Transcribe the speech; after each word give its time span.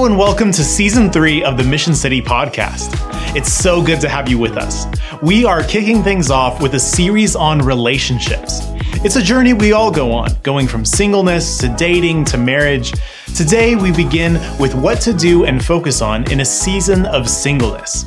Hello 0.00 0.08
and 0.08 0.18
welcome 0.18 0.50
to 0.50 0.64
season 0.64 1.12
three 1.12 1.44
of 1.44 1.58
the 1.58 1.62
Mission 1.62 1.94
City 1.94 2.22
podcast. 2.22 2.88
It's 3.36 3.52
so 3.52 3.84
good 3.84 4.00
to 4.00 4.08
have 4.08 4.30
you 4.30 4.38
with 4.38 4.56
us. 4.56 4.86
We 5.20 5.44
are 5.44 5.62
kicking 5.62 6.02
things 6.02 6.30
off 6.30 6.62
with 6.62 6.72
a 6.72 6.80
series 6.80 7.36
on 7.36 7.58
relationships. 7.58 8.62
It's 9.04 9.16
a 9.16 9.22
journey 9.22 9.52
we 9.52 9.72
all 9.72 9.90
go 9.90 10.10
on, 10.10 10.30
going 10.42 10.68
from 10.68 10.86
singleness 10.86 11.58
to 11.58 11.68
dating 11.76 12.24
to 12.26 12.38
marriage. 12.38 12.94
Today, 13.36 13.76
we 13.76 13.92
begin 13.92 14.40
with 14.58 14.74
what 14.74 15.02
to 15.02 15.12
do 15.12 15.44
and 15.44 15.62
focus 15.62 16.00
on 16.00 16.32
in 16.32 16.40
a 16.40 16.46
season 16.46 17.04
of 17.04 17.28
singleness. 17.28 18.06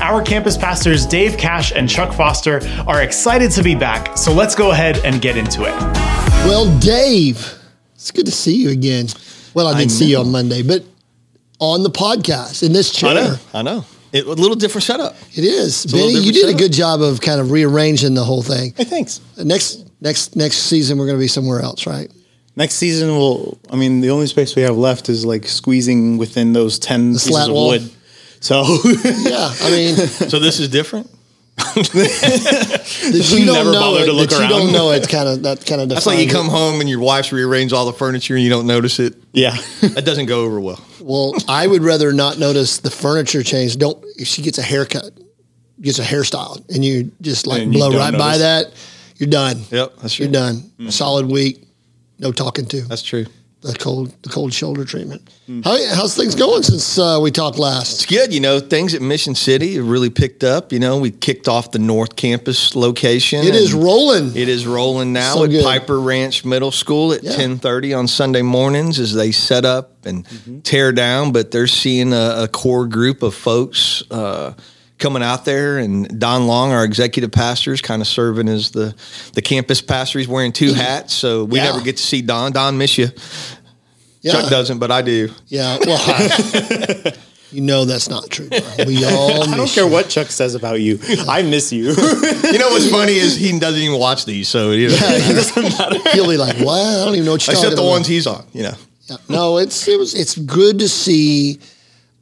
Our 0.00 0.22
campus 0.22 0.56
pastors, 0.56 1.04
Dave 1.04 1.36
Cash 1.36 1.72
and 1.72 1.88
Chuck 1.88 2.14
Foster, 2.14 2.60
are 2.86 3.02
excited 3.02 3.50
to 3.50 3.62
be 3.64 3.74
back, 3.74 4.16
so 4.16 4.32
let's 4.32 4.54
go 4.54 4.70
ahead 4.70 4.98
and 4.98 5.20
get 5.20 5.36
into 5.36 5.62
it. 5.62 5.74
Well, 6.46 6.78
Dave, 6.78 7.58
it's 7.96 8.12
good 8.12 8.26
to 8.26 8.32
see 8.32 8.54
you 8.54 8.70
again. 8.70 9.08
Well, 9.52 9.66
I 9.66 9.76
did 9.76 9.90
see 9.90 10.10
you 10.10 10.18
on 10.18 10.30
Monday, 10.30 10.62
but 10.62 10.84
on 11.58 11.82
the 11.82 11.90
podcast 11.90 12.62
in 12.62 12.72
this 12.72 12.90
chair. 12.90 13.10
I 13.10 13.14
know. 13.14 13.36
I 13.54 13.62
know. 13.62 13.84
It, 14.12 14.26
a 14.26 14.30
little 14.32 14.54
different 14.54 14.84
setup. 14.84 15.16
It 15.32 15.44
is. 15.44 15.92
little 15.92 16.08
Benny, 16.08 16.20
you 16.24 16.32
did 16.32 16.54
a 16.54 16.56
good 16.56 16.72
job 16.72 17.02
of 17.02 17.20
kind 17.20 17.40
of 17.40 17.50
rearranging 17.50 18.14
the 18.14 18.22
whole 18.22 18.42
thing. 18.42 18.72
Hey, 18.76 18.84
thanks. 18.84 19.20
Next 19.36 19.84
next 20.00 20.36
next 20.36 20.58
season 20.58 20.98
we're 20.98 21.06
going 21.06 21.18
to 21.18 21.22
be 21.22 21.28
somewhere 21.28 21.60
else, 21.60 21.86
right? 21.86 22.12
Next 22.56 22.74
season, 22.74 23.08
we'll. 23.08 23.58
I 23.70 23.76
mean, 23.76 24.00
the 24.00 24.10
only 24.10 24.28
space 24.28 24.54
we 24.54 24.62
have 24.62 24.76
left 24.76 25.08
is 25.08 25.26
like 25.26 25.46
squeezing 25.46 26.18
within 26.18 26.52
those 26.52 26.78
ten 26.78 27.14
pieces 27.14 27.24
slat 27.24 27.48
of 27.48 27.54
wall. 27.54 27.68
wood. 27.70 27.90
So 28.38 28.62
Yeah, 28.94 29.52
I 29.60 29.70
mean, 29.70 29.96
So 29.96 30.38
this 30.38 30.60
is 30.60 30.68
different. 30.68 31.10
That 31.56 33.30
you 33.30 33.46
don't 33.46 33.54
Never 33.54 33.72
know 33.72 33.80
bother 33.80 34.02
it, 34.02 34.06
to 34.06 34.12
look 34.12 34.30
that 34.30 34.42
you 34.42 34.48
don't 34.48 34.72
know 34.72 34.90
it's 34.90 35.06
kind 35.06 35.28
of 35.28 35.42
that 35.44 35.64
kind 35.66 35.80
of 35.80 35.88
That's 35.88 36.06
like 36.06 36.18
you 36.18 36.28
come 36.30 36.48
home 36.48 36.80
and 36.80 36.88
your 36.90 37.00
wife's 37.00 37.32
rearranged 37.32 37.72
all 37.72 37.86
the 37.86 37.92
furniture 37.92 38.34
and 38.34 38.42
you 38.42 38.50
don't 38.50 38.66
notice 38.66 38.98
it. 38.98 39.14
yeah, 39.32 39.56
That 39.80 40.04
doesn't 40.04 40.26
go 40.26 40.44
over 40.44 40.58
well. 40.60 40.84
Well, 41.00 41.34
I 41.48 41.66
would 41.66 41.82
rather 41.82 42.12
not 42.12 42.38
notice 42.38 42.78
the 42.78 42.90
furniture 42.90 43.42
change. 43.42 43.76
Don't 43.76 44.02
if 44.16 44.26
she 44.26 44.42
gets 44.42 44.58
a 44.58 44.62
haircut, 44.62 45.10
gets 45.80 45.98
a 45.98 46.02
hairstyle, 46.04 46.62
and 46.74 46.84
you 46.84 47.12
just 47.20 47.46
like 47.46 47.62
And 47.62 47.72
blow 47.72 47.90
don't 47.90 48.00
right 48.00 48.16
by 48.18 48.38
that, 48.38 48.72
you're 49.16 49.28
done. 49.30 49.60
Yep, 49.70 49.94
that's 50.02 50.14
true. 50.14 50.26
You're 50.26 50.32
done. 50.32 50.72
Solid 50.90 51.26
week, 51.26 51.66
no 52.18 52.32
talking 52.32 52.66
to. 52.66 52.80
That's 52.82 53.02
true. 53.02 53.26
The 53.64 53.78
cold 53.78 54.14
the 54.22 54.28
cold 54.28 54.52
shoulder 54.52 54.84
treatment. 54.84 55.22
How, 55.64 55.76
how's 55.94 56.14
things 56.16 56.34
going 56.34 56.62
since 56.62 56.98
uh, 56.98 57.18
we 57.20 57.30
talked 57.30 57.58
last? 57.58 57.92
It's 57.94 58.06
good. 58.06 58.32
You 58.32 58.40
know, 58.40 58.60
things 58.60 58.94
at 58.94 59.02
Mission 59.02 59.34
City 59.34 59.74
have 59.76 59.88
really 59.88 60.10
picked 60.10 60.44
up. 60.44 60.72
You 60.72 60.78
know, 60.78 60.98
we 60.98 61.10
kicked 61.10 61.48
off 61.48 61.70
the 61.70 61.78
North 61.78 62.14
Campus 62.16 62.74
location. 62.76 63.40
It 63.44 63.54
is 63.54 63.72
rolling. 63.74 64.36
It 64.36 64.48
is 64.48 64.66
rolling 64.66 65.12
now 65.12 65.34
So 65.34 65.44
at 65.44 65.50
good. 65.50 65.64
Piper 65.64 65.98
Ranch 66.00 66.44
Middle 66.44 66.70
School 66.70 67.12
at 67.12 67.22
Yeah. 67.22 67.32
ten 67.36 67.58
thirty 67.58 67.92
on 67.94 68.06
Sunday 68.06 68.42
mornings 68.42 68.98
as 69.00 69.14
they 69.14 69.32
set 69.32 69.64
up 69.64 70.06
and 70.06 70.26
Mm-hmm. 70.26 70.60
tear 70.60 70.92
down. 70.92 71.32
But 71.32 71.50
they're 71.50 71.66
seeing 71.66 72.12
a, 72.12 72.42
a 72.44 72.48
core 72.48 72.86
group 72.86 73.22
of 73.22 73.34
folks 73.34 74.02
uh, 74.10 74.52
coming 75.04 75.22
out 75.22 75.44
there, 75.44 75.76
and 75.76 76.18
Don 76.18 76.46
Long, 76.46 76.72
our 76.72 76.82
executive 76.82 77.30
pastor, 77.30 77.74
is 77.74 77.82
kind 77.82 78.00
of 78.00 78.08
serving 78.08 78.48
as 78.48 78.70
the 78.70 78.94
the 79.34 79.42
campus 79.42 79.82
pastor. 79.82 80.18
He's 80.18 80.28
wearing 80.28 80.50
two 80.52 80.72
hats, 80.72 81.12
so 81.12 81.44
we 81.44 81.58
Yeah. 81.58 81.64
never 81.64 81.82
get 81.82 81.98
to 81.98 82.02
see 82.02 82.22
Don. 82.22 82.52
Don, 82.52 82.78
miss 82.78 82.96
you. 82.96 83.10
yeah, 84.22 84.32
Chuck 84.32 84.48
doesn't, 84.50 84.78
but 84.78 84.90
I 84.90 85.02
do. 85.02 85.28
yeah. 85.48 85.76
Well, 85.84 86.00
I- 86.00 87.12
you 87.52 87.60
know 87.60 87.84
that's 87.84 88.08
not 88.08 88.30
true. 88.30 88.48
We 88.86 89.04
all. 89.04 89.42
I 89.52 89.56
don't 89.56 89.68
care 89.68 89.84
you. 89.84 89.90
what 89.90 90.08
Chuck 90.08 90.28
says 90.28 90.54
about 90.54 90.80
you. 90.80 90.98
I 91.28 91.42
miss 91.42 91.70
you. 91.72 91.94
You 92.54 92.60
know 92.60 92.68
what's 92.70 92.88
funny 92.88 93.14
is 93.14 93.36
he 93.36 93.58
doesn't 93.58 93.80
even 93.80 93.98
watch 93.98 94.24
these, 94.26 94.48
so 94.48 94.70
you 94.70 94.88
know, 94.88 94.94
Yeah, 94.94 95.18
he 95.18 95.32
doesn't- 95.34 95.62
matter. 95.78 95.98
He'll 96.12 96.28
be 96.28 96.36
like, 96.36 96.56
"What? 96.58 96.78
I 96.80 97.04
don't 97.04 97.14
even 97.14 97.24
know 97.26 97.32
what 97.32 97.44
you're 97.46 97.54
except 97.56 97.74
the 97.76 97.82
about." 97.82 97.90
ones 97.90 98.06
he's 98.06 98.26
on. 98.28 98.44
You 98.52 98.62
know. 98.64 98.74
Yeah. 99.10 99.16
No, 99.28 99.58
it's 99.58 99.86
it 99.88 99.98
was 99.98 100.14
it's 100.14 100.36
good 100.38 100.78
to 100.78 100.88
see 100.88 101.58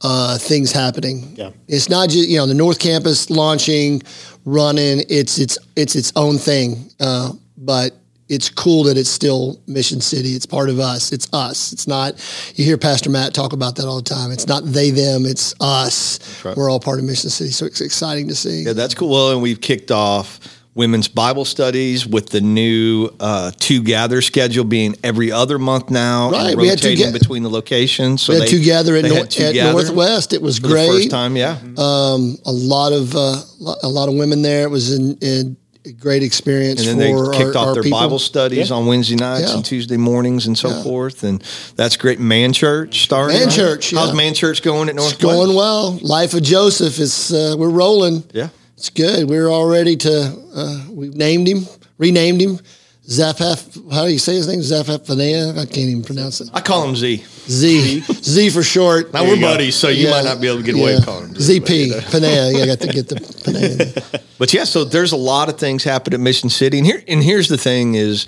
uh, 0.03 0.37
things 0.37 0.71
happening. 0.71 1.33
Yeah. 1.35 1.51
It's 1.67 1.89
not 1.89 2.09
just 2.09 2.29
you 2.29 2.37
know 2.37 2.45
the 2.45 2.53
North 2.53 2.79
Campus 2.79 3.29
launching, 3.29 4.01
running. 4.45 5.03
It's 5.09 5.39
it's 5.39 5.57
it's 5.75 5.95
its 5.95 6.11
own 6.15 6.37
thing, 6.37 6.89
uh, 6.99 7.31
but 7.57 7.93
it's 8.29 8.49
cool 8.49 8.83
that 8.83 8.97
it's 8.97 9.09
still 9.09 9.59
Mission 9.67 10.01
City. 10.01 10.29
It's 10.29 10.45
part 10.45 10.69
of 10.69 10.79
us. 10.79 11.11
It's 11.11 11.31
us. 11.33 11.71
It's 11.73 11.87
not. 11.87 12.13
You 12.55 12.65
hear 12.65 12.77
Pastor 12.77 13.09
Matt 13.09 13.33
talk 13.33 13.53
about 13.53 13.75
that 13.75 13.85
all 13.85 13.97
the 13.97 14.09
time. 14.09 14.31
It's 14.31 14.47
not 14.47 14.63
they 14.65 14.89
them. 14.91 15.25
It's 15.25 15.53
us. 15.59 16.43
right. 16.43 16.55
We're 16.55 16.69
all 16.69 16.79
part 16.79 16.99
of 16.99 17.05
Mission 17.05 17.29
City. 17.29 17.51
So 17.51 17.65
it's 17.65 17.81
exciting 17.81 18.27
to 18.29 18.35
see. 18.35 18.63
Yeah, 18.63 18.73
that's 18.73 18.95
cool. 18.95 19.09
Well, 19.09 19.31
and 19.31 19.41
we've 19.41 19.61
kicked 19.61 19.91
off 19.91 20.39
women's 20.75 21.07
Bible 21.07 21.45
studies 21.45 22.05
with 22.07 22.29
the 22.29 22.41
new 22.41 23.09
uh, 23.19 23.51
two 23.59 23.83
gather 23.83 24.21
schedule 24.21 24.63
being 24.63 24.95
every 25.03 25.31
other 25.31 25.59
month 25.59 25.89
now, 25.91 26.31
Right, 26.31 26.57
we 26.57 26.67
had 26.67 26.79
two 26.79 26.87
rotating 26.89 27.11
ga- 27.11 27.17
between 27.19 27.43
the 27.43 27.49
locations. 27.49 28.21
So 28.21 28.33
we 28.33 28.39
had 28.39 28.47
they- 28.47 28.51
two 28.51 28.63
gather 28.63 28.95
at, 28.95 29.05
two 29.29 29.43
at 29.43 29.53
gather 29.53 29.71
Northwest. 29.73 30.33
It 30.33 30.41
was 30.41 30.59
for 30.59 30.67
great. 30.67 30.87
the 30.87 30.93
first 30.93 31.11
time. 31.11 31.35
Yeah, 31.37 31.57
um, 31.77 32.37
a 32.45 32.51
lot 32.51 32.91
of 32.93 33.15
uh, 33.15 33.41
a 33.83 33.87
lot 33.89 34.09
of 34.09 34.15
women 34.15 34.41
there. 34.41 34.63
It 34.63 34.69
was 34.71 34.93
in, 34.93 35.17
in 35.21 35.57
a 35.85 35.91
great 35.91 36.23
experience 36.23 36.87
and 36.87 36.97
then 36.97 37.13
they 37.13 37.37
kicked 37.37 37.57
our, 37.57 37.61
off 37.61 37.67
our 37.67 37.73
their 37.73 37.83
people. 37.83 37.99
Bible 37.99 38.17
studies 38.19 38.71
on 38.71 38.85
Wednesday 38.85 39.15
nights 39.17 39.49
Yeah. 39.49 39.55
and 39.57 39.65
Tuesday 39.65 39.97
mornings 39.97 40.47
and 40.47 40.57
so 40.57 40.69
Yeah. 40.69 40.81
forth, 40.83 41.23
and 41.23 41.43
that's 41.75 41.97
great. 41.97 42.19
Man 42.21 42.53
Church 42.53 43.03
starting. 43.03 43.37
Man 43.37 43.47
right? 43.47 43.53
Church, 43.55 43.91
How's. 43.91 44.13
Man 44.15 44.33
Church 44.33 44.61
going 44.63 44.87
at 44.89 44.95
It's 44.95 45.03
Northwest? 45.03 45.21
going 45.21 45.55
well. 45.55 45.91
Life 46.01 46.33
of 46.33 46.41
Joseph 46.41 46.97
is 46.99 47.31
uh, 47.33 47.55
we're 47.59 47.69
rolling. 47.69 48.23
Yeah. 48.33 48.47
It's 48.83 48.89
good. 48.89 49.29
We're 49.29 49.47
all 49.47 49.65
ready 49.65 49.95
to. 49.95 50.35
Uh, 50.53 50.85
we've 50.89 51.15
named 51.15 51.47
him, 51.47 51.59
renamed 51.97 52.41
him. 52.41 52.59
Zaphaf. 53.07 53.93
How 53.93 54.03
do 54.07 54.11
you 54.11 54.19
say 54.19 54.35
his 54.35 54.45
name? 54.49 54.59
Zaphaphanea. 54.59 55.53
I 55.57 55.63
can't 55.63 55.77
even 55.87 56.03
pronounce 56.03 56.41
it. 56.41 56.49
I 56.53 56.59
call 56.59 56.89
him 56.89 56.93
Z. 56.97 57.23
Z. 57.47 58.01
Z 58.01 58.49
for 58.49 58.61
short. 58.61 59.13
Now 59.13 59.23
we're 59.23 59.39
buddies, 59.39 59.77
so 59.77 59.87
you 59.87 60.07
Yeah. 60.07 60.11
might 60.11 60.25
not 60.25 60.41
be 60.41 60.47
able 60.47 60.57
to 60.57 60.63
get 60.63 60.75
away 60.75 60.89
Yeah. 60.89 60.95
with 60.97 61.05
calling 61.05 61.29
him 61.29 61.39
Z. 61.39 61.61
ZP. 61.61 61.69
you 61.85 61.89
know. 61.91 61.99
Panea. 62.01 62.57
Yeah, 62.57 62.63
I 62.63 62.65
got 62.65 62.81
to 62.81 62.87
get 62.89 63.07
the 63.07 63.15
Panea. 63.15 64.21
But 64.37 64.53
yeah, 64.53 64.65
so 64.65 64.83
there's 64.83 65.13
a 65.13 65.17
lot 65.17 65.47
of 65.47 65.57
things 65.57 65.85
happen 65.85 66.13
at 66.13 66.19
Mission 66.19 66.49
City, 66.49 66.77
and 66.79 66.85
here 66.85 67.01
and 67.07 67.23
here's 67.23 67.47
the 67.47 67.57
thing: 67.57 67.95
is 67.95 68.25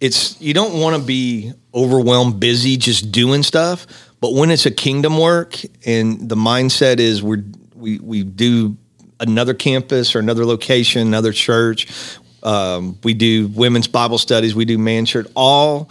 it's 0.00 0.40
you 0.40 0.54
don't 0.54 0.80
want 0.80 0.96
to 0.96 1.02
be 1.02 1.52
overwhelmed, 1.74 2.40
busy, 2.40 2.78
just 2.78 3.12
doing 3.12 3.42
stuff. 3.42 3.86
But 4.22 4.32
when 4.32 4.50
it's 4.50 4.64
a 4.64 4.70
kingdom 4.70 5.18
work, 5.18 5.60
and 5.84 6.26
the 6.26 6.36
mindset 6.36 7.00
is 7.00 7.22
we're 7.22 7.44
we 7.76 7.98
we 7.98 8.22
do 8.22 8.78
another 9.20 9.54
campus 9.54 10.14
or 10.14 10.18
another 10.18 10.44
location, 10.44 11.06
another 11.06 11.32
church. 11.32 11.86
Um, 12.42 12.98
we 13.02 13.14
do 13.14 13.48
women's 13.48 13.88
Bible 13.88 14.18
studies. 14.18 14.54
We 14.54 14.64
do 14.64 14.78
man 14.78 15.06
church, 15.06 15.26
all 15.34 15.90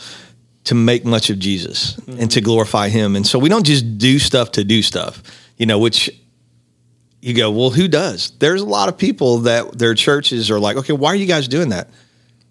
to 0.65 0.75
make 0.75 1.03
much 1.03 1.29
of 1.29 1.39
Jesus 1.39 1.97
and 2.07 2.29
to 2.31 2.41
glorify 2.41 2.89
Him. 2.89 3.15
And 3.15 3.25
so 3.25 3.37
we 3.39 3.49
don't 3.49 3.65
just 3.65 3.97
do 3.97 4.19
stuff 4.19 4.51
to 4.53 4.63
do 4.63 4.81
stuff, 4.81 5.21
you 5.57 5.65
know, 5.65 5.79
which 5.79 6.09
you 7.21 7.33
go, 7.33 7.51
well, 7.51 7.69
who 7.69 7.87
does? 7.87 8.31
There's 8.39 8.61
a 8.61 8.65
lot 8.65 8.89
of 8.89 8.97
people 8.97 9.39
that 9.39 9.77
their 9.77 9.93
churches 9.93 10.51
are 10.51 10.59
like, 10.59 10.77
okay, 10.77 10.93
why 10.93 11.09
are 11.09 11.15
you 11.15 11.25
guys 11.25 11.47
doing 11.47 11.69
that? 11.69 11.89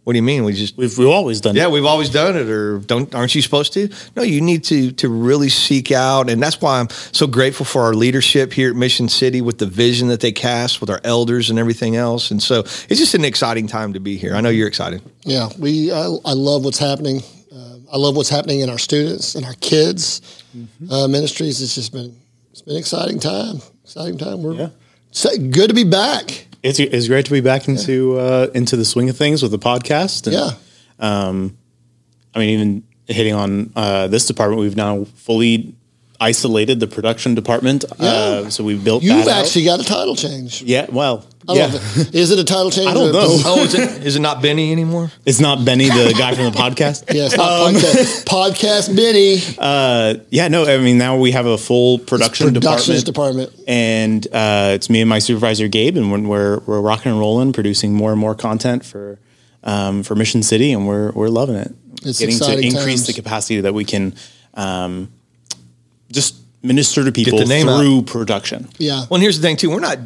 What 0.04 0.14
do 0.14 0.16
you 0.16 0.22
mean? 0.24 0.42
We 0.42 0.52
just 0.52 0.76
We've, 0.76 0.96
we've 0.98 1.08
always 1.08 1.40
done 1.40 1.54
yeah, 1.54 1.62
it. 1.62 1.66
Yeah, 1.66 1.72
we've 1.72 1.84
always 1.84 2.10
done 2.10 2.36
it, 2.36 2.48
or 2.48 2.78
don't 2.80 3.14
aren't 3.14 3.34
you 3.36 3.42
supposed 3.42 3.72
to? 3.74 3.88
No, 4.16 4.24
you 4.24 4.40
need 4.40 4.64
to 4.64 4.90
to 4.92 5.08
really 5.08 5.48
seek 5.48 5.92
out, 5.92 6.28
and 6.28 6.42
that's 6.42 6.60
why 6.60 6.80
I'm 6.80 6.88
so 7.12 7.28
grateful 7.28 7.64
for 7.64 7.82
our 7.82 7.94
leadership 7.94 8.52
here 8.52 8.70
at 8.70 8.76
Mission 8.76 9.08
City 9.08 9.40
with 9.40 9.58
the 9.58 9.66
vision 9.66 10.08
that 10.08 10.18
they 10.18 10.32
cast 10.32 10.80
with 10.80 10.90
our 10.90 11.00
elders 11.04 11.50
and 11.50 11.58
everything 11.58 11.94
else. 11.94 12.32
And 12.32 12.42
so 12.42 12.60
it's 12.60 12.98
just 12.98 13.14
an 13.14 13.24
exciting 13.24 13.68
time 13.68 13.92
to 13.92 14.00
be 14.00 14.16
here. 14.16 14.34
I 14.34 14.40
know 14.40 14.48
you're 14.48 14.66
excited. 14.68 15.02
Yeah, 15.22 15.48
we. 15.56 15.92
I, 15.92 16.06
I 16.24 16.32
love 16.32 16.64
what's 16.64 16.78
happening. 16.78 17.22
Uh, 17.54 17.76
I 17.92 17.96
love 17.96 18.16
what's 18.16 18.30
happening 18.30 18.60
in 18.60 18.70
our 18.70 18.78
students 18.78 19.36
and 19.36 19.44
our 19.46 19.54
kids 19.60 20.20
uh, 20.90 21.06
ministries. 21.06 21.62
It's 21.62 21.76
just 21.76 21.92
been 21.92 22.16
it's 22.50 22.62
been 22.62 22.74
an 22.74 22.80
exciting 22.80 23.20
time. 23.20 23.60
Exciting 23.84 24.18
time. 24.18 24.42
We're 24.42 24.54
Yeah. 24.54 25.36
good 25.50 25.68
to 25.68 25.74
be 25.74 25.84
back. 25.84 26.46
It's, 26.62 26.78
it's 26.78 27.08
great 27.08 27.24
to 27.26 27.32
be 27.32 27.40
back 27.40 27.68
into 27.68 28.18
uh, 28.18 28.48
into 28.54 28.76
the 28.76 28.84
swing 28.84 29.08
of 29.08 29.16
things 29.16 29.42
with 29.42 29.50
the 29.50 29.58
podcast. 29.58 30.26
And, 30.26 30.34
Yeah, 31.00 31.56
I 32.34 32.38
mean, 32.38 32.48
even 32.50 32.82
hitting 33.06 33.34
on 33.34 33.72
uh, 33.74 34.06
this 34.06 34.26
department, 34.26 34.60
we've 34.60 34.76
now 34.76 35.04
fully 35.16 35.74
isolated 36.22 36.80
the 36.80 36.86
production 36.86 37.34
department. 37.34 37.84
Uh, 38.00 38.48
so 38.50 38.64
we've 38.64 38.82
built 38.82 39.02
you've 39.02 39.24
that 39.24 39.28
out. 39.38 39.44
actually 39.44 39.64
got 39.64 39.80
a 39.80 39.84
title 39.84 40.14
change. 40.16 40.62
Yeah, 40.62 40.86
well, 40.90 41.24
I 41.48 41.54
yeah. 41.54 41.66
love 41.66 41.98
it. 41.98 42.14
Is 42.14 42.30
it 42.30 42.38
a 42.38 42.44
title 42.44 42.70
change? 42.70 42.88
I 42.90 42.94
don't 42.94 43.12
know. 43.12 43.26
Oh, 43.44 43.64
is 43.64 43.74
it 43.74 44.04
is 44.06 44.16
it 44.16 44.20
not 44.20 44.40
Benny 44.40 44.70
anymore? 44.72 45.10
It's 45.26 45.40
not 45.40 45.64
Benny, 45.64 45.86
the 45.88 46.14
guy 46.16 46.34
from 46.34 46.44
the 46.44 46.50
podcast. 46.52 47.04
Yeah, 47.14 47.24
Um, 47.26 47.74
podcast. 47.74 48.24
podcast 48.24 48.96
Benny 48.96 49.36
Yeah, 50.30 50.48
no, 50.48 50.64
I 50.64 50.78
mean, 50.78 50.98
now 50.98 51.18
we 51.18 51.32
have 51.32 51.46
a 51.46 51.58
full 51.58 51.98
production 51.98 52.52
productions 52.54 53.02
department. 53.04 53.50
department. 53.50 53.68
and 53.68 54.26
uh, 54.32 54.72
it's 54.76 54.88
me 54.88 55.00
and 55.00 55.08
my 55.10 55.18
supervisor 55.18 55.68
Gabe, 55.68 55.96
and 55.96 56.10
we're 56.12 56.20
we're, 56.28 56.58
we're 56.66 56.80
rocking 56.80 57.10
and 57.12 57.20
rolling, 57.20 57.52
producing 57.52 57.92
more 57.94 58.12
and 58.12 58.20
more 58.20 58.34
content 58.34 58.84
for 58.84 59.18
um, 59.64 60.02
for 60.02 60.14
Mission 60.14 60.42
City, 60.42 60.72
and 60.72 60.86
we're 60.86 61.10
we're 61.12 61.28
loving 61.28 61.56
it. 61.56 61.74
It's 62.04 62.18
Getting 62.18 62.38
to 62.38 62.52
increase 62.58 63.02
times. 63.02 63.06
the 63.06 63.12
capacity 63.12 63.60
that 63.60 63.74
we 63.74 63.84
can 63.84 64.14
um, 64.54 65.12
just 66.12 66.36
minister 66.62 67.04
to 67.04 67.10
people 67.10 67.38
the 67.38 67.44
name 67.44 67.66
through 67.66 68.02
production. 68.02 68.68
Yeah, 68.78 69.06
Well, 69.10 69.16
and 69.16 69.22
here's 69.22 69.40
the 69.40 69.42
thing 69.42 69.56
too: 69.56 69.70
we're 69.70 69.80
not 69.80 69.98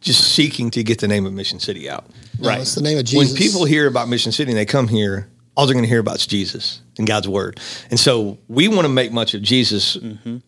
just 0.00 0.34
seeking 0.34 0.70
to 0.72 0.82
get 0.82 1.00
the 1.00 1.08
name 1.08 1.26
of 1.26 1.32
Mission 1.32 1.60
City 1.60 1.88
out. 1.88 2.04
No, 2.38 2.48
right. 2.48 2.60
It's 2.60 2.74
the 2.74 2.82
name 2.82 2.98
of 2.98 3.04
Jesus. 3.04 3.30
When 3.30 3.36
people 3.36 3.64
hear 3.64 3.86
about 3.86 4.08
Mission 4.08 4.32
City 4.32 4.50
and 4.50 4.58
they 4.58 4.66
come 4.66 4.88
here, 4.88 5.28
all 5.56 5.66
they're 5.66 5.74
going 5.74 5.84
to 5.84 5.88
hear 5.88 6.00
about 6.00 6.16
is 6.16 6.26
Jesus 6.26 6.80
and 6.98 7.06
God's 7.06 7.28
word. 7.28 7.60
And 7.90 8.00
so 8.00 8.38
we 8.48 8.68
want 8.68 8.82
to 8.82 8.88
make 8.88 9.12
much 9.12 9.34
of 9.34 9.42
Jesus 9.42 9.96
mm-hmm. 9.96 10.38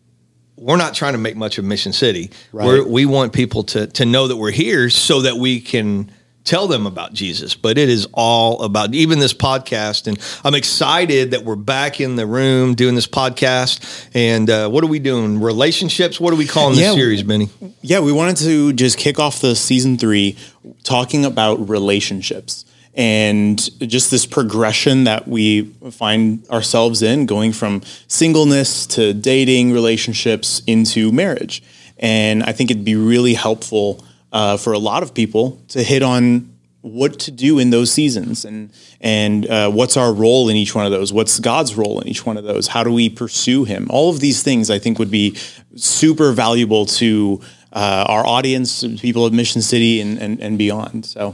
we're 0.55 0.77
not 0.77 0.93
trying 0.93 1.13
to 1.13 1.19
make 1.19 1.35
much 1.35 1.57
of 1.57 1.65
Mission 1.65 1.93
City. 1.93 2.31
We're, 2.51 2.87
we 2.87 3.05
want 3.05 3.33
people 3.33 3.63
to 3.65 3.87
to 3.87 4.05
know 4.05 4.27
that 4.27 4.37
we're 4.37 4.51
here 4.51 4.89
so 4.89 5.21
that 5.21 5.37
we 5.37 5.59
can 5.59 6.11
tell 6.43 6.67
them 6.67 6.85
about 6.85 7.13
Jesus. 7.13 7.55
But 7.55 7.77
it 7.77 7.89
is 7.89 8.07
all 8.13 8.61
about 8.63 8.93
even 8.93 9.19
this 9.19 9.33
podcast, 9.33 10.07
and 10.07 10.17
I'm 10.43 10.55
excited 10.55 11.31
that 11.31 11.43
we're 11.43 11.55
back 11.55 12.01
in 12.01 12.15
the 12.15 12.25
room 12.25 12.75
doing 12.75 12.95
this 12.95 13.07
podcast. 13.07 14.07
And 14.13 14.49
uh, 14.49 14.69
what 14.69 14.83
are 14.83 14.87
we 14.87 14.99
doing? 14.99 15.39
Relationships? 15.41 16.19
What 16.19 16.33
are 16.33 16.37
we 16.37 16.45
calling 16.47 16.75
this 16.75 16.85
Yeah. 16.85 16.93
series, 16.93 17.23
Benny? 17.23 17.49
Yeah, 17.81 17.99
we 17.99 18.11
wanted 18.11 18.37
to 18.37 18.73
just 18.73 18.97
kick 18.97 19.19
off 19.19 19.39
the 19.41 19.55
season 19.55 19.97
three 19.97 20.37
talking 20.83 21.25
about 21.25 21.67
relationships 21.69 22.65
and 22.95 23.57
just 23.89 24.11
this 24.11 24.25
progression 24.25 25.05
that 25.05 25.27
we 25.27 25.63
find 25.91 26.47
ourselves 26.49 27.01
in, 27.01 27.25
going 27.25 27.51
from 27.51 27.81
singleness 28.07 28.85
to 28.85 29.13
dating 29.15 29.71
relationships 29.71 30.61
into 30.67 31.11
marriage. 31.11 31.63
And 31.97 32.43
I 32.43 32.51
think 32.51 32.69
it'd 32.69 32.85
be 32.85 32.95
really 32.95 33.33
helpful 33.33 34.03
uh, 34.33 34.57
for 34.57 34.73
a 34.73 34.79
lot 34.79 35.01
of 35.03 35.13
people 35.13 35.61
to 35.69 35.81
hit 35.83 36.03
on 36.03 36.49
what 36.81 37.17
to 37.19 37.31
do 37.31 37.59
in 37.59 37.69
those 37.69 37.89
seasons 37.93 38.43
and 38.43 38.69
and 38.99 39.47
uh, 39.47 39.71
what's 39.71 39.95
our 39.95 40.11
role 40.13 40.49
in 40.49 40.57
each 40.57 40.75
one 40.75 40.85
of 40.85 40.91
those 40.91 41.13
what's 41.13 41.39
god's 41.39 41.75
role 41.77 42.01
in 42.01 42.07
each 42.09 42.25
one 42.25 42.35
of 42.35 42.43
those 42.43 42.67
how 42.67 42.83
do 42.83 42.91
we 42.91 43.07
pursue 43.09 43.63
him 43.63 43.87
all 43.89 44.09
of 44.09 44.19
these 44.19 44.43
things 44.43 44.69
i 44.69 44.77
think 44.77 44.99
would 44.99 45.09
be 45.11 45.33
super 45.77 46.33
valuable 46.33 46.85
to 46.85 47.39
uh, 47.71 48.03
our 48.09 48.25
audience 48.27 48.83
people 48.99 49.25
of 49.25 49.31
mission 49.31 49.61
city 49.61 50.01
and, 50.01 50.17
and, 50.19 50.41
and 50.41 50.57
beyond 50.57 51.05
so 51.05 51.33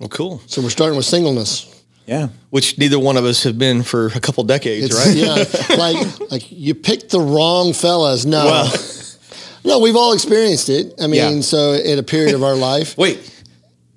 Well, 0.00 0.08
cool. 0.08 0.42
So 0.46 0.60
we're 0.60 0.70
starting 0.70 0.96
with 0.96 1.06
singleness. 1.06 1.66
yeah 2.06 2.28
Which 2.50 2.76
neither 2.78 2.98
one 2.98 3.16
of 3.16 3.24
us 3.24 3.44
have 3.44 3.58
been 3.58 3.82
for 3.84 4.06
a 4.08 4.20
couple 4.20 4.42
decades, 4.44 4.86
It's, 4.86 4.94
right? 4.94 5.16
Yeah, 5.16 5.76
like 5.78 6.30
like 6.32 6.44
you 6.52 6.74
picked 6.74 7.10
the 7.10 7.20
wrong 7.20 7.72
fellas. 7.72 8.24
No, 8.26 8.44
Well- 8.44 8.72
no, 9.66 9.78
we've 9.80 9.96
all 9.96 10.12
experienced 10.12 10.68
it. 10.68 10.94
I 11.00 11.06
mean, 11.06 11.36
Yeah. 11.36 11.40
so 11.40 11.72
in 11.74 11.98
a 11.98 12.02
period 12.02 12.34
of 12.34 12.42
our 12.42 12.54
life, 12.56 12.96
Wait, 13.04 13.32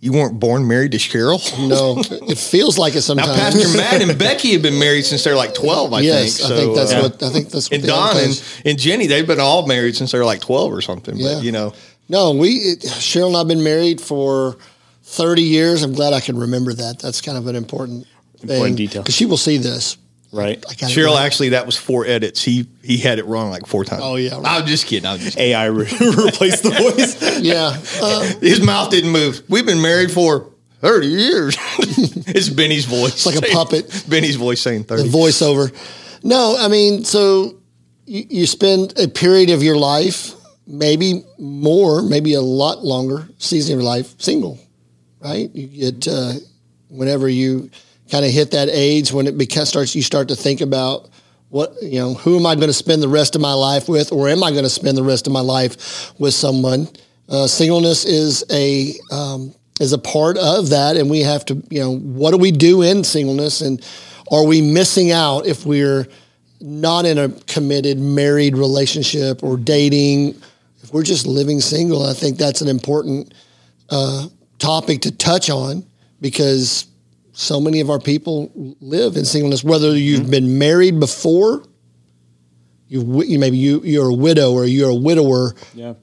you 0.01 0.11
weren't 0.13 0.39
born 0.39 0.67
married 0.67 0.91
to 0.93 0.97
Cheryl? 0.97 1.39
no, 1.67 1.97
it 2.29 2.37
feels 2.37 2.77
like 2.77 2.93
it 2.93 2.97
Now, 2.97 3.01
sometimes. 3.01 3.37
Pastor 3.37 3.77
Matt 3.77 4.01
and 4.01 4.17
Becky 4.17 4.53
have 4.53 4.61
been 4.61 4.79
married 4.79 5.03
since 5.05 5.23
they're 5.23 5.35
like 5.35 5.53
12, 5.53 5.93
I 5.93 5.99
yes, 6.01 6.37
think. 6.39 6.51
I 6.51 6.55
think 6.57 6.75
that's 6.75 6.93
uh, 6.93 7.01
what 7.01 7.23
I 7.23 7.29
think 7.29 7.49
that's 7.49 7.69
what 7.69 7.75
And 7.75 7.83
the 7.83 7.87
Don 7.87 8.07
and, 8.09 8.17
place- 8.17 8.61
and 8.65 8.79
Jenny, 8.79 9.07
they've 9.07 9.27
been 9.27 9.39
all 9.39 9.67
married 9.67 9.95
since 9.95 10.11
they're 10.11 10.25
like 10.25 10.41
12 10.41 10.71
or 10.73 10.81
something. 10.81 11.15
Yeah. 11.17 11.35
But, 11.35 11.43
you 11.43 11.51
know, 11.51 11.73
No, 12.07 12.31
we 12.31 12.49
it, 12.49 12.79
Cheryl 12.81 13.27
and 13.27 13.37
I've 13.37 13.47
been 13.47 13.63
married 13.63 13.99
for 14.01 14.57
thirty 15.03 15.41
years. 15.43 15.83
I'm 15.83 15.93
glad 15.93 16.13
I 16.13 16.19
can 16.21 16.37
remember 16.37 16.71
that. 16.73 16.99
That's 16.99 17.19
kind 17.21 17.37
of 17.37 17.47
an 17.47 17.55
important 17.55 18.07
Important 18.41 18.77
detail. 18.77 19.01
because 19.01 19.15
she 19.15 19.25
will 19.25 19.37
see 19.37 19.57
this. 19.57 19.97
Right 20.31 20.57
I 20.67 20.73
got 20.73 20.89
Cheryl, 20.89 21.15
right. 21.15 21.25
actually, 21.25 21.49
that 21.49 21.65
was 21.65 21.77
four 21.77 22.05
edits. 22.05 22.43
He 22.43 22.67
he 22.83 22.97
had 22.97 23.19
it 23.19 23.25
wrong 23.25 23.49
like 23.49 23.65
four 23.65 23.83
times. 23.83 24.01
Oh, 24.03 24.15
yeah, 24.15 24.35
right. 24.35 24.45
I'm 24.45 24.65
just 24.65 24.85
kidding. 24.85 25.07
I'm 25.07 25.19
just 25.19 25.37
kidding. 25.37 25.53
ai 25.53 25.65
re- 25.65 25.85
replaced 25.99 26.63
the 26.63 26.71
voice 26.71 27.39
Yeah, 27.41 27.77
uh, 28.01 28.23
His 28.41 28.61
mouth 28.61 28.91
didn't 28.91 29.11
move. 29.11 29.41
We've 29.49 29.65
been 29.65 29.81
married 29.81 30.11
for 30.11 30.51
30 30.81 31.07
years. 31.07 31.57
it's 31.79 32.49
Benny's 32.49 32.85
voice. 32.85 33.13
It's 33.13 33.25
like 33.25 33.37
a 33.37 33.53
puppet. 33.53 34.05
Benny's 34.07 34.35
voice 34.35 34.61
saying 34.61 34.85
30. 34.85 35.03
the 35.03 35.09
voiceover. 35.09 35.73
No, 36.23 36.55
I 36.57 36.67
mean, 36.67 37.03
so 37.03 37.59
you, 38.05 38.25
you 38.29 38.45
spend 38.47 38.97
a 38.99 39.07
period 39.07 39.49
of 39.49 39.61
your 39.63 39.77
life, 39.77 40.33
maybe 40.67 41.23
more, 41.37 42.01
maybe 42.01 42.33
a 42.33 42.41
lot 42.41 42.83
longer, 42.83 43.27
season 43.37 43.73
of 43.73 43.81
your 43.81 43.89
life, 43.89 44.19
single, 44.21 44.57
right? 45.19 45.49
You 45.53 45.67
get 45.67 46.07
uh, 46.07 46.33
whenever 46.89 47.27
you 47.29 47.69
kind 48.09 48.25
of 48.25 48.31
hit 48.31 48.51
that 48.51 48.69
age 48.69 49.11
when 49.11 49.27
it 49.27 49.37
becomes 49.37 49.69
starts, 49.69 49.95
you 49.95 50.01
start 50.01 50.27
to 50.29 50.35
think 50.35 50.61
about 50.61 51.09
what 51.49 51.73
you 51.81 51.99
know, 51.99 52.13
who 52.13 52.37
am 52.37 52.45
I 52.45 52.55
going 52.55 52.67
to 52.67 52.73
spend 52.73 53.01
the 53.01 53.07
rest 53.07 53.35
of 53.35 53.41
my 53.41 53.53
life 53.53 53.89
with, 53.89 54.11
or 54.11 54.29
am 54.29 54.43
I 54.43 54.51
going 54.51 54.63
to 54.63 54.69
spend 54.69 54.97
the 54.97 55.03
rest 55.03 55.27
of 55.27 55.33
my 55.33 55.39
life 55.39 56.13
with 56.19 56.33
someone? 56.33 56.87
Uh, 57.27 57.47
singleness 57.47 58.05
is 58.05 58.43
a 58.51 58.93
um, 59.11 59.53
is 59.79 59.93
a 59.93 59.97
part 59.97 60.37
of 60.37 60.69
that, 60.69 60.97
and 60.97 61.09
we 61.09 61.21
have 61.21 61.45
to, 61.45 61.55
you 61.69 61.79
know, 61.79 61.97
what 61.97 62.31
do 62.31 62.37
we 62.37 62.51
do 62.51 62.81
in 62.81 63.03
singleness, 63.03 63.61
and 63.61 63.83
are 64.31 64.45
we 64.45 64.61
missing 64.61 65.11
out 65.11 65.45
if 65.45 65.65
we're 65.65 66.07
not 66.61 67.05
in 67.05 67.17
a 67.17 67.29
committed 67.47 67.97
married 67.97 68.55
relationship 68.55 69.43
or 69.43 69.57
dating? 69.57 70.39
If 70.81 70.93
we're 70.93 71.03
just 71.03 71.25
living 71.25 71.61
single, 71.61 72.03
I 72.03 72.13
think 72.13 72.37
that's 72.37 72.61
an 72.61 72.67
important 72.67 73.33
uh, 73.89 74.27
topic 74.59 75.01
to 75.01 75.11
touch 75.11 75.49
on 75.49 75.83
because 76.21 76.88
so 77.39 77.61
many 77.61 77.79
of 77.79 77.89
our 77.89 77.99
people 77.99 78.51
live 78.81 79.15
in 79.15 79.25
singleness. 79.25 79.63
Whether 79.63 79.95
you've 79.95 80.29
been 80.29 80.57
married 80.57 80.99
before, 80.99 81.63
you 82.87 83.23
you 83.23 83.39
maybe 83.39 83.57
you 83.57 83.81
you're 83.83 84.09
a 84.09 84.13
widow 84.13 84.51
or 84.51 84.65
you're 84.65 84.89
a 84.89 84.95
widower, 84.95 85.55
yeah 85.73 85.93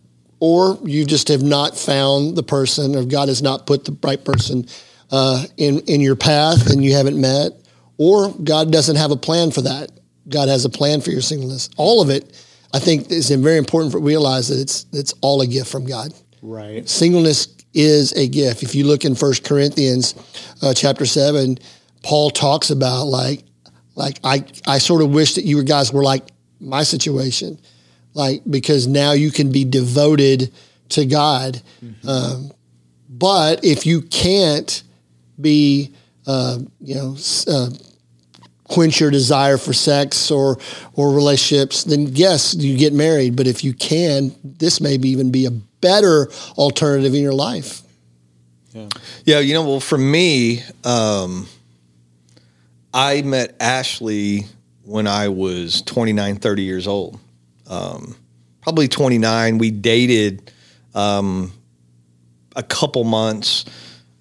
or 0.40 0.78
you 0.84 1.04
just 1.04 1.28
have 1.28 1.42
not 1.42 1.76
found 1.76 2.36
the 2.36 2.42
person, 2.42 2.94
or 2.94 3.04
God 3.04 3.28
has 3.28 3.42
not 3.42 3.66
put 3.66 3.84
the 3.84 3.96
right 4.02 4.22
person 4.22 4.66
uh, 5.10 5.44
in 5.56 5.80
in 5.80 6.00
your 6.00 6.16
path, 6.16 6.70
and 6.70 6.84
you 6.84 6.94
haven't 6.94 7.20
met, 7.20 7.52
or 7.98 8.32
God 8.32 8.72
doesn't 8.72 8.96
have 8.96 9.10
a 9.10 9.16
plan 9.16 9.50
for 9.50 9.62
that. 9.62 9.90
God 10.28 10.48
has 10.48 10.64
a 10.64 10.70
plan 10.70 11.00
for 11.00 11.10
your 11.10 11.20
singleness. 11.20 11.70
All 11.76 12.02
of 12.02 12.10
it, 12.10 12.44
I 12.74 12.78
think, 12.78 13.10
is 13.10 13.30
very 13.30 13.58
important 13.58 13.92
to 13.92 13.98
realize 13.98 14.48
that 14.48 14.60
it's 14.60 14.86
it's 14.92 15.14
all 15.20 15.40
a 15.40 15.46
gift 15.46 15.70
from 15.70 15.86
God. 15.86 16.12
right 16.42 16.88
Singleness 16.88 17.55
is 17.76 18.12
a 18.14 18.26
gift. 18.26 18.62
If 18.62 18.74
you 18.74 18.84
look 18.84 19.04
in 19.04 19.14
First 19.14 19.44
Corinthians 19.44 20.14
uh, 20.62 20.74
chapter 20.74 21.06
seven, 21.06 21.58
Paul 22.02 22.30
talks 22.30 22.70
about 22.70 23.04
like 23.04 23.44
like 23.94 24.18
I 24.24 24.44
I 24.66 24.78
sort 24.78 25.02
of 25.02 25.10
wish 25.10 25.34
that 25.34 25.44
you 25.44 25.62
guys 25.62 25.92
were 25.92 26.02
like 26.02 26.24
my 26.58 26.82
situation, 26.82 27.60
like 28.14 28.42
because 28.48 28.86
now 28.86 29.12
you 29.12 29.30
can 29.30 29.52
be 29.52 29.64
devoted 29.64 30.52
to 30.90 31.04
God. 31.04 31.60
Um, 32.06 32.52
but 33.08 33.64
if 33.64 33.86
you 33.86 34.02
can't 34.02 34.82
be, 35.40 35.92
uh, 36.26 36.58
you 36.80 36.94
know, 36.94 37.16
uh, 37.48 37.70
quench 38.64 39.00
your 39.00 39.10
desire 39.10 39.58
for 39.58 39.72
sex 39.72 40.30
or 40.30 40.58
or 40.94 41.12
relationships, 41.12 41.84
then 41.84 42.08
yes, 42.12 42.54
you 42.54 42.76
get 42.76 42.92
married. 42.92 43.36
But 43.36 43.46
if 43.46 43.64
you 43.64 43.72
can, 43.72 44.34
this 44.42 44.80
may 44.80 44.96
be 44.96 45.10
even 45.10 45.30
be 45.30 45.46
a 45.46 45.50
better 45.80 46.30
alternative 46.56 47.14
in 47.14 47.22
your 47.22 47.34
life. 47.34 47.82
Yeah, 49.24 49.38
you 49.40 49.54
know, 49.54 49.66
well, 49.66 49.80
for 49.80 49.96
me, 49.96 50.62
um, 50.84 51.46
I 52.92 53.22
met 53.22 53.56
Ashley 53.60 54.46
when 54.84 55.06
I 55.06 55.28
was 55.28 55.82
29, 55.82 56.36
30 56.36 56.62
years 56.62 56.86
old. 56.86 57.18
Um, 57.68 58.14
probably 58.60 58.88
29. 58.88 59.58
We 59.58 59.70
dated 59.70 60.52
um, 60.94 61.52
a 62.54 62.62
couple 62.62 63.04
months, 63.04 63.64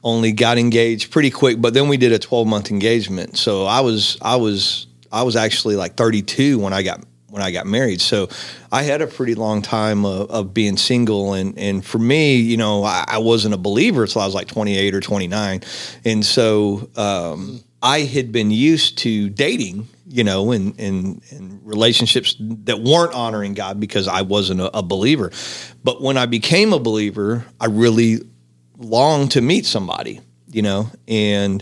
only 0.03 0.31
got 0.31 0.57
engaged 0.57 1.11
pretty 1.11 1.29
quick, 1.29 1.59
but 1.59 1.73
then 1.73 1.87
we 1.87 1.97
did 1.97 2.11
a 2.11 2.19
12 2.19 2.47
month 2.47 2.71
engagement. 2.71 3.37
So 3.37 3.65
I 3.65 3.81
was, 3.81 4.17
I 4.21 4.35
was, 4.35 4.87
I 5.11 5.23
was 5.23 5.35
actually 5.35 5.75
like 5.75 5.95
32 5.95 6.59
when 6.59 6.73
I 6.73 6.83
got 6.83 7.03
when 7.35 7.43
I 7.43 7.51
got 7.51 7.67
married. 7.67 7.99
So 7.99 8.29
I 8.71 8.83
had 8.83 9.01
a 9.01 9.07
pretty 9.07 9.35
long 9.35 9.61
time 9.61 10.05
of, 10.05 10.31
of 10.31 10.53
being 10.53 10.77
single. 10.77 11.33
And, 11.33 11.59
and 11.59 11.85
for 11.85 11.99
me, 11.99 12.37
you 12.37 12.55
know, 12.55 12.85
I, 12.85 13.03
I 13.05 13.17
wasn't 13.17 13.53
a 13.53 13.57
believer 13.57 14.03
until 14.03 14.21
I 14.21 14.25
was 14.25 14.33
like 14.33 14.47
28 14.47 14.95
or 14.95 15.01
29. 15.01 15.61
And 16.05 16.25
so 16.25 16.89
um, 16.95 17.61
I 17.81 17.99
had 17.99 18.31
been 18.31 18.51
used 18.51 18.99
to 18.99 19.29
dating, 19.29 19.89
you 20.07 20.23
know, 20.23 20.53
and, 20.53 20.79
and, 20.79 21.21
and 21.31 21.59
relationships 21.67 22.37
that 22.39 22.79
weren't 22.79 23.13
honoring 23.13 23.53
God 23.53 23.81
because 23.81 24.07
I 24.07 24.21
wasn't 24.21 24.61
a, 24.61 24.77
a 24.77 24.81
believer. 24.81 25.29
But 25.83 26.01
when 26.01 26.15
I 26.15 26.27
became 26.27 26.71
a 26.71 26.79
believer, 26.79 27.43
I 27.59 27.65
really 27.65 28.19
longed 28.77 29.31
to 29.31 29.41
meet 29.41 29.65
somebody, 29.65 30.21
you 30.49 30.61
know, 30.61 30.89
and 31.05 31.61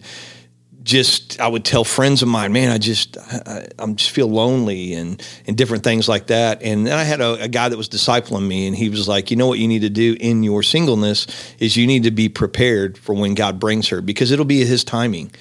just 0.83 1.39
I 1.39 1.47
would 1.47 1.63
tell 1.63 1.83
friends 1.83 2.21
of 2.21 2.27
mine, 2.27 2.51
man, 2.51 2.69
I 2.69 2.77
just 2.77 3.17
I, 3.17 3.67
I'm 3.79 3.95
just 3.95 4.11
feel 4.11 4.27
lonely 4.27 4.93
and 4.93 5.21
and 5.47 5.57
different 5.57 5.83
things 5.83 6.09
like 6.09 6.27
that. 6.27 6.61
And 6.61 6.85
then 6.85 6.93
I 6.97 7.03
had 7.03 7.21
a, 7.21 7.43
a 7.43 7.47
guy 7.47 7.69
that 7.69 7.77
was 7.77 7.87
discipling 7.87 8.47
me, 8.47 8.67
and 8.67 8.75
he 8.75 8.89
was 8.89 9.07
like, 9.07 9.31
you 9.31 9.37
know 9.37 9.47
what 9.47 9.59
you 9.59 9.67
need 9.67 9.81
to 9.81 9.89
do 9.89 10.17
in 10.19 10.43
your 10.43 10.61
singleness 10.61 11.27
is 11.59 11.77
you 11.77 11.87
need 11.87 12.03
to 12.03 12.11
be 12.11 12.27
prepared 12.27 12.97
for 12.97 13.15
when 13.15 13.33
God 13.33 13.59
brings 13.59 13.87
her 13.89 14.01
because 14.01 14.31
it'll 14.31 14.45
be 14.45 14.63
His 14.65 14.83
timing. 14.83 15.31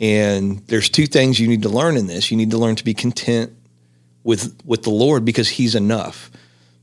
And 0.00 0.58
there's 0.66 0.88
two 0.88 1.06
things 1.06 1.40
you 1.40 1.48
need 1.48 1.62
to 1.62 1.68
learn 1.68 1.96
in 1.96 2.06
this. 2.06 2.30
You 2.30 2.36
need 2.36 2.50
to 2.50 2.58
learn 2.58 2.76
to 2.76 2.84
be 2.84 2.94
content 2.94 3.52
with 4.24 4.58
with 4.64 4.82
the 4.82 4.90
Lord 4.90 5.24
because 5.24 5.48
He's 5.48 5.74
enough. 5.74 6.30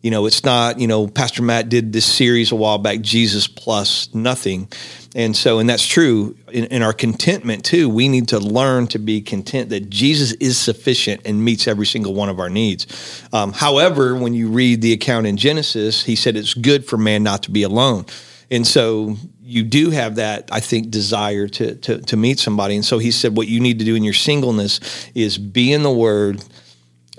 You 0.03 0.11
know, 0.11 0.25
it's 0.25 0.43
not, 0.43 0.79
you 0.79 0.87
know, 0.87 1.07
Pastor 1.07 1.41
Matt 1.41 1.69
did 1.69 1.93
this 1.93 2.05
series 2.05 2.51
a 2.51 2.55
while 2.55 2.77
back, 2.77 2.99
Jesus 2.99 3.47
plus 3.47 4.13
nothing. 4.13 4.67
And 5.15 5.33
so, 5.33 5.59
and 5.59 5.69
that's 5.69 5.87
true 5.87 6.35
in, 6.51 6.65
in 6.65 6.81
our 6.83 6.91
contentment 6.91 7.63
too. 7.63 7.87
We 7.87 8.09
need 8.09 8.27
to 8.27 8.39
learn 8.39 8.87
to 8.87 8.99
be 8.99 9.21
content 9.21 9.69
that 9.69 9.89
Jesus 9.89 10.33
is 10.33 10.57
sufficient 10.57 11.21
and 11.25 11.45
meets 11.45 11.67
every 11.69 11.85
single 11.85 12.13
one 12.13 12.27
of 12.27 12.39
our 12.39 12.49
needs. 12.49 12.85
Um, 13.31 13.53
however, 13.53 14.13
when 14.15 14.33
you 14.33 14.49
read 14.49 14.81
the 14.81 14.91
account 14.91 15.25
in 15.25 15.37
Genesis, 15.37 16.03
he 16.03 16.17
said 16.17 16.35
it's 16.35 16.53
good 16.53 16.85
for 16.85 16.97
man 16.97 17.23
not 17.23 17.43
to 17.43 17.51
be 17.51 17.63
alone. 17.63 18.05
And 18.51 18.67
so 18.67 19.15
you 19.41 19.63
do 19.63 19.89
have 19.89 20.15
that, 20.15 20.49
I 20.51 20.59
think, 20.59 20.89
desire 20.89 21.47
to, 21.47 21.75
to, 21.75 22.01
to 22.01 22.17
meet 22.17 22.39
somebody. 22.39 22.75
And 22.75 22.83
so 22.83 22.97
he 22.97 23.11
said, 23.11 23.37
what 23.37 23.47
you 23.47 23.59
need 23.59 23.79
to 23.79 23.85
do 23.85 23.95
in 23.95 24.03
your 24.03 24.13
singleness 24.13 25.09
is 25.15 25.37
be 25.37 25.71
in 25.73 25.83
the 25.83 25.91
word, 25.91 26.43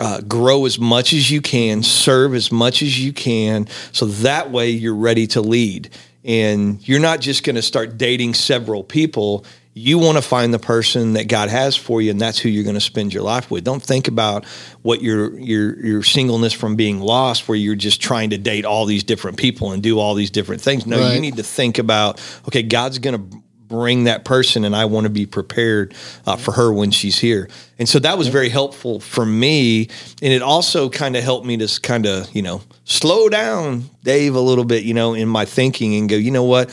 uh, 0.01 0.21
grow 0.23 0.67
as 0.67 0.79
much 0.79 1.13
as 1.13 1.31
you 1.31 1.41
can, 1.41 1.83
serve 1.83 2.35
as 2.35 2.51
much 2.51 2.83
as 2.83 2.99
you 2.99 3.13
can, 3.13 3.69
so 3.93 4.07
that 4.07 4.51
way 4.51 4.71
you're 4.71 4.95
ready 4.95 5.27
to 5.29 5.41
lead. 5.41 5.91
And 6.25 6.87
you're 6.89 7.01
not 7.01 7.21
just 7.21 7.45
going 7.45 7.57
to 7.57 7.63
start 7.63 7.99
dating 7.99 8.35
several 8.35 8.83
people. 8.83 9.45
You 9.77 9.99
want 9.99 10.17
to 10.17 10.23
find 10.23 10.55
the 10.55 10.59
person 10.59 11.15
that 11.15 11.29
God 11.29 11.49
has 11.51 11.77
for 11.77 12.01
you, 12.01 12.11
and 12.13 12.21
that's 12.21 12.39
who 12.39 12.49
you're 12.49 12.65
going 12.65 12.75
to 12.77 12.81
spend 12.81 13.13
your 13.13 13.25
life 13.25 13.51
with. 13.51 13.65
Don't 13.65 13.83
think 13.83 14.09
about 14.09 14.45
what 14.83 15.03
your 15.03 15.39
your 15.39 15.85
your 15.85 16.03
singleness 16.03 16.53
from 16.53 16.77
being 16.77 17.01
lost, 17.01 17.49
where 17.49 17.59
you're 17.59 17.75
just 17.75 18.01
trying 18.01 18.31
to 18.31 18.39
date 18.39 18.65
all 18.65 18.87
these 18.87 19.03
different 19.05 19.37
people 19.37 19.73
and 19.73 19.83
do 19.83 19.99
all 19.99 20.15
these 20.15 20.31
different 20.31 20.63
things. 20.63 20.87
No, 20.87 20.99
Right. 21.01 21.15
you 21.15 21.21
need 21.21 21.37
to 21.37 21.43
think 21.43 21.79
about 21.79 22.21
okay, 22.49 22.63
God's 22.63 22.99
going 23.01 23.31
to 23.31 23.37
bring 23.75 24.05
that 24.05 24.25
person 24.25 24.65
and 24.65 24.75
I 24.75 24.85
want 24.85 25.05
to 25.05 25.11
be 25.11 25.27
prepared 25.27 25.95
uh, 26.27 26.37
for 26.37 26.53
her 26.53 26.73
when 26.73 26.91
she's 26.93 27.19
here. 27.19 27.49
And 27.79 27.89
so 27.89 27.99
that 27.99 28.17
was 28.17 28.29
very 28.29 28.49
helpful 28.49 29.01
for 29.01 29.27
me. 29.27 29.89
And 30.23 30.33
it 30.33 30.43
also 30.43 30.89
kind 30.89 31.17
of 31.17 31.25
helped 31.25 31.45
me 31.47 31.57
to 31.57 31.81
kind 31.81 32.07
of, 32.07 32.31
you 32.35 32.43
know, 32.43 32.63
slow 32.85 33.29
down 33.29 33.85
Dave 34.05 34.35
a 34.37 34.41
little 34.41 34.65
bit, 34.65 34.85
you 34.85 34.95
know, 34.95 35.15
in 35.15 35.29
my 35.29 35.45
thinking 35.45 35.95
and 35.97 36.09
go, 36.09 36.17
you 36.17 36.31
know 36.31 36.45
what? 36.45 36.71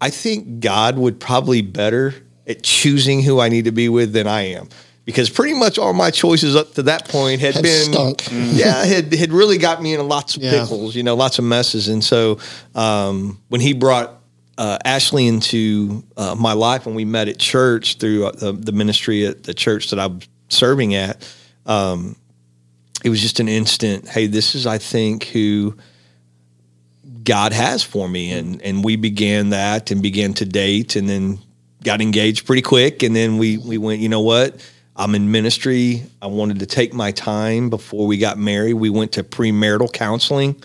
I 0.00 0.10
think 0.10 0.60
God 0.60 0.98
would 0.98 1.18
probably 1.18 1.62
better 1.62 2.14
at 2.46 2.62
choosing 2.62 3.22
who 3.22 3.40
I 3.40 3.48
need 3.48 3.64
to 3.64 3.72
be 3.72 3.88
with 3.88 4.12
than 4.12 4.26
I 4.28 4.42
am. 4.42 4.68
Because 5.04 5.30
pretty 5.30 5.54
much 5.54 5.78
all 5.78 5.92
my 5.92 6.10
choices 6.10 6.56
up 6.56 6.74
to 6.74 6.82
that 6.84 7.08
point 7.08 7.40
had, 7.40 7.54
Had 7.54 7.62
been 7.62 7.92
stunk. 7.92 8.24
yeah, 8.30 8.84
had 8.84 9.12
had 9.14 9.32
really 9.32 9.56
got 9.56 9.80
me 9.80 9.94
in 9.94 10.08
lots 10.08 10.36
of 10.36 10.42
Yeah. 10.42 10.50
pickles, 10.62 10.96
you 10.96 11.02
know, 11.04 11.14
lots 11.14 11.38
of 11.38 11.44
messes. 11.44 11.86
And 11.88 12.02
so 12.04 12.38
um, 12.74 13.40
when 13.48 13.60
he 13.60 13.72
brought 13.72 14.20
uh, 14.58 14.78
Ashley 14.84 15.26
into 15.26 16.02
uh, 16.16 16.34
my 16.34 16.52
life 16.52 16.86
when 16.86 16.94
we 16.94 17.04
met 17.04 17.28
at 17.28 17.38
church 17.38 17.98
through 17.98 18.26
uh, 18.26 18.32
the, 18.32 18.52
the 18.52 18.72
ministry 18.72 19.26
at 19.26 19.44
the 19.44 19.54
church 19.54 19.90
that 19.90 19.98
I'm 19.98 20.20
serving 20.48 20.94
at, 20.94 21.28
um, 21.66 22.16
it 23.04 23.10
was 23.10 23.20
just 23.20 23.40
an 23.40 23.48
instant. 23.48 24.08
Hey, 24.08 24.26
this 24.26 24.54
is 24.54 24.66
I 24.66 24.78
think 24.78 25.24
who 25.24 25.76
God 27.22 27.52
has 27.52 27.82
for 27.82 28.08
me, 28.08 28.32
and 28.32 28.62
and 28.62 28.82
we 28.84 28.96
began 28.96 29.50
that 29.50 29.90
and 29.90 30.02
began 30.02 30.32
to 30.34 30.44
date, 30.44 30.96
and 30.96 31.08
then 31.08 31.38
got 31.84 32.00
engaged 32.00 32.46
pretty 32.46 32.62
quick, 32.62 33.02
and 33.02 33.14
then 33.14 33.38
we 33.38 33.58
we 33.58 33.78
went. 33.78 34.00
You 34.00 34.08
know 34.08 34.22
what? 34.22 34.64
I'm 34.98 35.14
in 35.14 35.30
ministry. 35.30 36.04
I 36.22 36.26
wanted 36.26 36.60
to 36.60 36.66
take 36.66 36.94
my 36.94 37.10
time 37.10 37.68
before 37.68 38.06
we 38.06 38.16
got 38.16 38.38
married. 38.38 38.74
We 38.74 38.88
went 38.88 39.12
to 39.12 39.22
premarital 39.22 39.92
counseling 39.92 40.56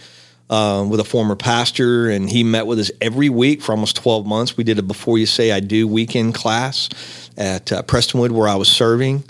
um, 0.52 0.90
with 0.90 1.00
a 1.00 1.06
former 1.06 1.38
pastor, 1.38 2.10
and 2.10 2.30
he 2.30 2.44
met 2.44 2.68
with 2.68 2.78
us 2.78 2.92
every 3.00 3.30
week 3.30 3.62
for 3.62 3.72
almost 3.72 3.96
12 3.96 4.26
months. 4.26 4.58
We 4.58 4.66
did 4.66 4.78
a 4.78 4.84
Before 4.84 5.18
You 5.18 5.26
Say 5.26 5.52
I 5.52 5.62
Do 5.62 5.88
weekend 5.88 6.36
class 6.36 6.90
at 7.38 7.72
uh, 7.72 7.82
Prestonwood 7.84 8.32
where 8.32 8.50
I 8.50 8.56
was 8.56 8.68
serving. 8.68 9.24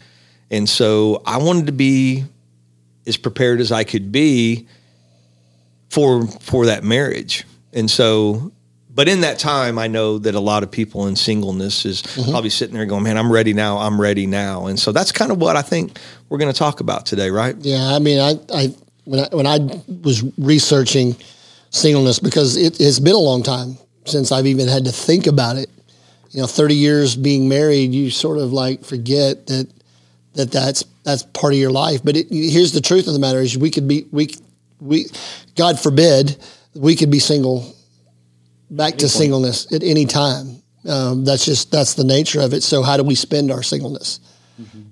And 0.50 0.68
so 0.68 1.22
I 1.26 1.38
wanted 1.38 1.68
to 1.68 1.72
be 1.72 2.26
as 3.06 3.18
prepared 3.18 3.62
as 3.62 3.72
I 3.72 3.84
could 3.84 4.12
be 4.12 4.68
for 5.90 6.26
for 6.28 6.66
that 6.66 6.84
marriage. 6.84 7.46
And 7.72 7.90
so 7.90 8.52
but 8.94 9.08
in 9.08 9.22
that 9.22 9.40
time 9.40 9.80
I 9.80 9.88
know 9.88 10.18
that 10.18 10.36
a 10.36 10.40
lot 10.40 10.64
of 10.64 10.72
people 10.72 11.08
in 11.08 11.16
singleness 11.16 11.86
is 11.86 12.02
probably 12.02 12.50
sitting 12.50 12.76
there 12.76 12.86
going, 12.86 13.04
Man, 13.04 13.18
I'm 13.18 13.32
ready 13.32 13.54
now, 13.54 13.78
I'm 13.78 14.00
ready 14.00 14.28
now. 14.28 14.68
And 14.68 14.80
so 14.80 14.92
that's 14.92 15.12
kind 15.12 15.32
of 15.32 15.40
what 15.40 15.56
I 15.56 15.62
think 15.62 15.98
we're 16.30 16.38
gonna 16.38 16.54
talk 16.54 16.80
about 16.80 17.06
today, 17.06 17.30
right? 17.30 17.56
Yeah, 17.60 17.96
I 17.96 18.00
mean, 18.00 18.20
I, 18.20 18.36
I 18.54 18.76
when 19.12 19.20
I 19.20 19.28
when 19.36 19.46
I 19.46 19.60
was 20.04 20.24
researching 20.38 21.18
singleness 21.70 22.18
because 22.20 22.56
it 22.56 22.78
has 22.78 23.00
been 23.00 23.14
a 23.14 23.20
long 23.20 23.44
time 23.44 23.78
since 24.06 24.32
I've 24.32 24.48
even 24.48 24.70
had 24.70 24.86
to 24.86 24.92
think 24.92 25.28
about 25.28 25.58
it. 25.58 25.70
You 26.30 26.40
know, 26.40 26.48
thirty 26.48 26.76
years 26.76 27.18
being 27.18 27.50
married, 27.50 27.92
you 27.92 28.10
sort 28.10 28.38
of 28.38 28.54
like 28.54 28.86
forget 28.86 29.48
that 29.48 29.68
that 30.36 30.50
that's 30.50 30.86
that's 31.04 31.24
part 31.24 31.52
of 31.52 31.60
your 31.60 31.72
life. 31.72 32.02
But 32.06 32.16
it, 32.16 32.28
here's 32.30 32.72
the 32.72 32.80
truth 32.80 33.08
of 33.08 33.14
the 33.14 33.20
matter: 33.20 33.40
is 33.40 33.58
we 33.58 33.70
could 33.70 33.86
be 33.86 34.08
we 34.12 34.34
we 34.80 35.08
God 35.58 35.78
forbid 35.78 36.38
we 36.74 36.96
could 36.96 37.12
be 37.12 37.20
single 37.20 37.76
back 38.70 38.96
to 39.00 39.10
singleness 39.10 39.70
at 39.74 39.84
any 39.84 40.06
time. 40.06 40.62
Um, 40.88 41.26
that's 41.26 41.44
just 41.44 41.70
that's 41.70 41.96
the 41.96 42.06
nature 42.06 42.40
of 42.40 42.54
it. 42.54 42.64
So 42.64 42.82
how 42.82 42.96
do 42.96 43.04
we 43.04 43.16
spend 43.16 43.52
our 43.52 43.62
singleness? 43.62 44.22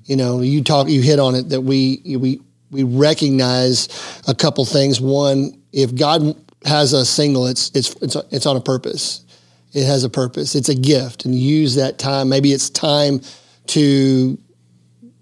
You 0.06 0.16
know, 0.16 0.42
you 0.42 0.64
talk, 0.64 0.90
you 0.90 1.02
hit 1.02 1.20
on 1.20 1.36
it 1.36 1.50
that 1.50 1.62
we 1.62 2.02
we 2.20 2.42
we 2.72 2.84
recognize 2.84 3.88
a 4.28 4.36
couple 4.36 4.66
things. 4.66 5.02
One, 5.02 5.62
if 5.72 5.96
God 5.96 6.36
has 6.66 6.94
a 6.94 7.06
single, 7.06 7.48
it's 7.48 7.72
it's 7.74 7.96
it's 8.02 8.16
it's 8.32 8.46
on 8.46 8.58
a 8.58 8.62
purpose. 8.62 9.26
It 9.74 9.86
has 9.86 10.04
a 10.04 10.10
purpose. 10.10 10.56
It's 10.56 10.70
a 10.70 10.76
gift, 10.76 11.26
and 11.26 11.36
use 11.36 11.76
that 11.76 12.00
time. 12.00 12.30
Maybe 12.30 12.52
it's 12.52 12.70
time 12.70 13.22
to 13.68 14.38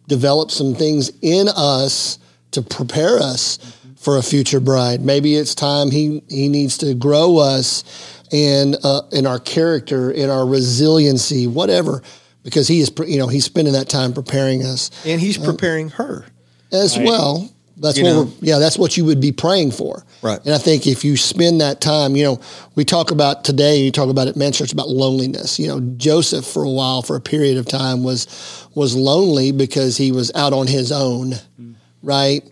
develop 0.07 0.51
some 0.51 0.73
things 0.73 1.11
in 1.21 1.49
us 1.49 2.19
to 2.51 2.61
prepare 2.61 3.19
us 3.19 3.59
for 3.97 4.17
a 4.17 4.23
future 4.23 4.61
bride. 4.61 5.01
Maybe 5.01 5.35
it's 5.35 5.53
time 5.53 5.91
he 5.91 6.23
he 6.29 6.47
needs 6.47 6.77
to 6.79 6.93
grow 6.93 7.37
us 7.37 7.83
in 8.31 8.75
uh, 8.83 9.01
in 9.11 9.25
our 9.25 9.39
character, 9.39 10.11
in 10.11 10.29
our 10.29 10.45
resiliency, 10.45 11.47
whatever, 11.47 12.01
because 12.43 12.67
he 12.67 12.79
is 12.79 12.91
you 13.05 13.17
know 13.17 13.27
he's 13.27 13.45
spending 13.45 13.73
that 13.73 13.89
time 13.89 14.13
preparing 14.13 14.63
us 14.63 14.91
And 15.05 15.19
he's 15.19 15.37
preparing 15.37 15.89
her. 15.89 16.25
As 16.71 16.97
well. 16.97 17.49
That's 17.79 17.97
You 17.97 18.05
what 18.05 18.09
know? 18.09 18.23
we're, 18.23 18.31
yeah, 18.41 18.59
that's 18.59 18.77
what 18.77 18.97
you 18.97 19.05
would 19.05 19.21
be 19.21 19.31
praying 19.31 19.71
for. 19.71 20.03
Right. 20.23 20.39
And 20.43 20.53
I 20.53 20.57
think 20.57 20.87
if 20.87 21.05
you 21.05 21.15
spend 21.15 21.61
that 21.61 21.79
time, 21.79 22.15
you 22.15 22.23
know, 22.23 22.41
we 22.75 22.83
talk 22.83 23.11
about 23.11 23.43
today, 23.43 23.77
you 23.77 23.91
talk 23.91 24.09
about 24.09 24.27
at 24.27 24.53
Church 24.53 24.73
about 24.73 24.89
loneliness. 24.89 25.59
You 25.59 25.67
know, 25.67 25.79
Joseph 25.97 26.45
for 26.45 26.63
a 26.63 26.69
while, 26.69 27.03
for 27.03 27.15
a 27.15 27.21
period 27.21 27.57
of 27.57 27.67
time 27.67 28.03
was 28.03 28.67
was 28.73 28.95
lonely 28.95 29.51
because 29.51 29.95
he 29.95 30.11
was 30.11 30.31
out 30.33 30.53
on 30.53 30.65
his 30.65 30.91
own, 30.91 31.31
mm-hmm. 31.31 31.73
right? 32.01 32.43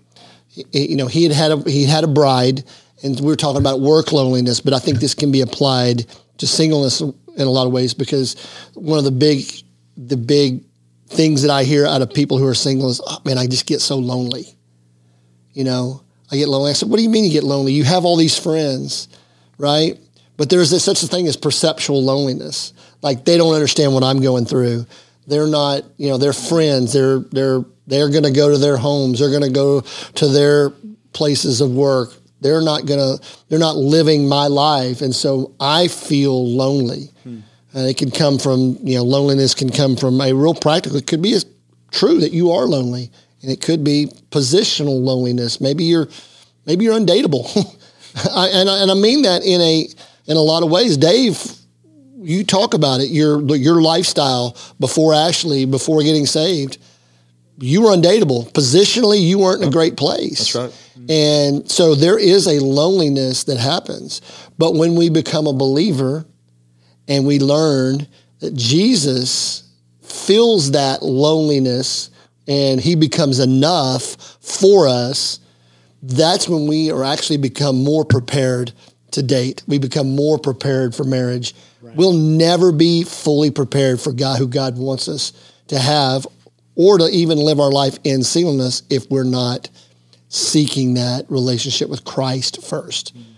He- 0.48 0.92
you 0.92 0.96
know, 0.96 1.08
he 1.08 1.24
had 1.24 1.32
had 1.32 1.52
a, 1.52 1.70
he 1.70 1.86
had 1.86 2.04
a 2.04 2.08
bride 2.08 2.64
and 3.04 3.20
we 3.20 3.28
were 3.28 3.36
talking 3.36 3.62
about 3.62 3.82
work 3.82 4.12
loneliness, 4.12 4.62
but 4.62 4.74
I 4.74 4.80
think 4.80 5.00
this 5.00 5.14
can 5.14 5.32
be 5.32 5.42
applied 5.42 6.06
to 6.38 6.48
singleness 6.48 7.02
in 7.02 7.14
a 7.48 7.50
lot 7.50 7.68
of 7.68 7.74
ways 7.74 7.94
because 7.94 8.36
one 8.74 8.98
of 8.98 9.06
the 9.06 9.12
big 9.12 9.46
the 9.98 10.18
big 10.18 10.64
things 11.16 11.42
that 11.42 11.52
I 11.52 11.64
hear 11.64 11.86
out 11.86 12.02
of 12.02 12.14
people 12.14 12.38
who 12.38 12.48
are 12.48 12.54
single 12.54 12.90
is, 12.90 13.02
oh, 13.06 13.20
man, 13.26 13.38
I 13.38 13.48
just 13.48 13.66
get 13.66 13.82
so 13.82 13.98
lonely. 13.98 14.56
You 15.54 15.64
know, 15.64 16.04
I 16.32 16.36
get 16.36 16.50
lonely. 16.50 16.72
I 16.72 16.74
said, 16.74 16.90
what 16.90 16.98
do 16.98 17.04
you 17.04 17.10
mean 17.10 17.24
you 17.24 17.32
get 17.32 17.44
lonely? 17.44 17.74
You 17.74 17.84
have 17.84 18.06
all 18.06 18.18
these 18.18 18.38
friends, 18.38 19.08
right? 19.58 19.98
But 20.38 20.50
there's 20.50 20.70
this, 20.70 20.84
such 20.84 21.04
a 21.04 21.08
thing 21.08 21.28
as 21.28 21.38
perceptual 21.38 22.04
loneliness. 22.04 22.74
Like 23.02 23.26
they 23.26 23.38
don't 23.38 23.54
understand 23.54 23.94
what 23.94 24.04
I'm 24.04 24.22
going 24.22 24.46
through. 24.46 24.86
They're 25.28 25.48
not, 25.48 25.84
you 25.98 26.10
know, 26.10 26.18
they're 26.18 26.34
friends. 26.34 26.94
They're 26.94 27.20
they're 27.20 27.64
they're 27.88 28.10
going 28.10 28.24
to 28.24 28.32
go 28.32 28.52
to 28.52 28.58
their 28.58 28.78
homes. 28.78 29.20
They're 29.20 29.30
going 29.30 29.44
to 29.44 29.50
go 29.50 29.82
to 29.82 30.28
their 30.28 30.72
places 31.14 31.62
of 31.62 31.72
work. 31.72 32.14
They're 32.42 32.62
not 32.62 32.86
going 32.86 33.00
to. 33.00 33.24
They're 33.48 33.60
not 33.60 33.76
living 33.76 34.28
my 34.28 34.48
life, 34.48 35.02
and 35.02 35.16
so 35.16 35.54
I 35.60 35.88
feel 35.88 36.48
lonely. 36.56 37.10
Hmm. 37.24 37.40
And 37.76 37.88
it 37.88 37.98
can 37.98 38.10
come 38.10 38.40
from, 38.40 38.80
you 38.82 38.96
know, 38.96 39.04
loneliness 39.04 39.54
can 39.54 39.70
come 39.70 39.96
from 39.98 40.20
a 40.20 40.34
real 40.34 40.56
practical. 40.56 40.98
It 40.98 41.06
could 41.06 41.22
be 41.22 41.38
true 41.92 42.20
that 42.22 42.32
you 42.32 42.52
are 42.52 42.66
lonely, 42.66 43.12
and 43.42 43.52
it 43.52 43.62
could 43.62 43.84
be 43.84 44.08
positional 44.32 45.00
loneliness. 45.00 45.62
Maybe 45.62 45.84
you're, 45.84 46.08
maybe 46.66 46.86
you're 46.86 46.98
undateable, 46.98 47.46
I, 48.34 48.48
and 48.48 48.70
I, 48.70 48.82
and 48.82 48.90
I 48.90 48.94
mean 48.94 49.24
that 49.24 49.44
in 49.44 49.62
a 49.62 49.88
in 50.28 50.38
a 50.38 50.42
lot 50.42 50.64
of 50.64 50.72
ways. 50.72 50.98
Dave, 50.98 51.40
you 52.18 52.44
talk 52.44 52.74
about 52.74 53.02
it. 53.02 53.10
Your 53.10 53.42
your 53.56 53.82
lifestyle 53.82 54.58
before 54.80 55.14
Ashley, 55.14 55.66
before 55.66 56.02
getting 56.02 56.26
saved, 56.26 56.78
you 57.60 57.84
were 57.84 57.92
undateable. 57.92 58.52
Positionally, 58.54 59.22
you 59.22 59.40
weren't 59.40 59.62
in 59.62 59.68
a 59.68 59.72
great 59.72 59.98
place. 59.98 60.54
That's 60.54 60.56
right. 60.56 60.82
And 61.10 61.70
so 61.70 61.94
there 61.94 62.18
is 62.18 62.48
a 62.48 62.64
loneliness 62.64 63.44
that 63.46 63.58
happens. 63.58 64.22
But 64.58 64.76
when 64.76 64.96
we 64.96 65.10
become 65.10 65.46
a 65.46 65.54
believer 65.54 66.26
and 67.08 67.26
we 67.26 67.40
learn 67.40 68.08
that 68.40 68.54
Jesus 68.56 69.70
fills 70.02 70.72
that 70.72 71.04
loneliness 71.04 72.10
and 72.48 72.80
he 72.80 72.96
becomes 72.96 73.40
enough 73.40 74.38
for 74.42 74.88
us, 74.88 75.40
that's 76.02 76.48
when 76.48 76.68
we 76.68 76.92
are 76.92 77.04
actually 77.04 77.38
become 77.38 77.84
more 77.84 78.06
prepared 78.06 78.72
to 79.12 79.24
date. 79.24 79.64
We 79.68 79.80
become 79.80 80.16
more 80.16 80.38
prepared 80.38 80.94
for 80.94 81.04
marriage. 81.04 81.56
We'll 81.82 82.14
never 82.14 82.72
be 82.72 83.04
fully 83.04 83.52
prepared 83.52 84.02
for 84.02 84.12
God 84.12 84.38
who 84.38 84.48
God 84.48 84.78
wants 84.78 85.08
us 85.08 85.32
to 85.68 85.80
have 85.80 86.28
or 86.76 86.98
to 86.98 87.06
even 87.06 87.38
live 87.38 87.60
our 87.60 87.72
life 87.72 87.98
in 88.04 88.24
singleness 88.24 88.84
if 88.90 89.10
we're 89.10 89.24
not 89.24 89.70
seeking 90.28 90.96
that 90.96 91.26
relationship 91.30 91.90
with 91.90 92.04
Christ 92.04 92.62
first. 92.64 93.16
Mm-hmm. 93.16 93.32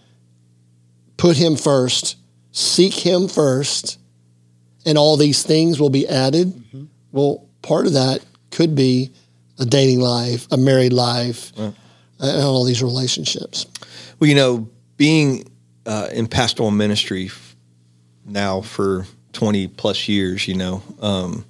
Put 1.18 1.38
him 1.38 1.56
first, 1.56 2.16
seek 2.58 2.94
him 2.96 3.28
first, 3.28 4.00
and 4.84 4.98
all 4.98 5.16
these 5.16 5.44
things 5.44 5.80
will 5.80 5.92
be 5.92 6.08
added. 6.08 6.64
Well, 7.12 7.48
part 7.62 7.86
of 7.86 7.94
that 7.94 8.26
could 8.50 8.74
be 8.74 9.12
a 9.60 9.66
dating 9.66 10.00
life, 10.00 10.48
a 10.50 10.58
married 10.58 10.92
life, 10.94 11.52
and 11.56 11.76
all 12.20 12.64
these 12.64 12.82
relationships. 12.82 13.68
Well, 14.20 14.28
you 14.28 14.36
know, 14.36 14.68
being 14.98 15.48
uh, 15.86 16.10
in 16.12 16.26
pastoral 16.28 16.72
ministry 16.72 17.30
now 18.26 18.62
for 18.62 19.06
20 19.34 19.68
plus 19.68 20.08
years, 20.08 20.48
you 20.48 20.56
know, 20.56 20.82
um, 21.00 21.46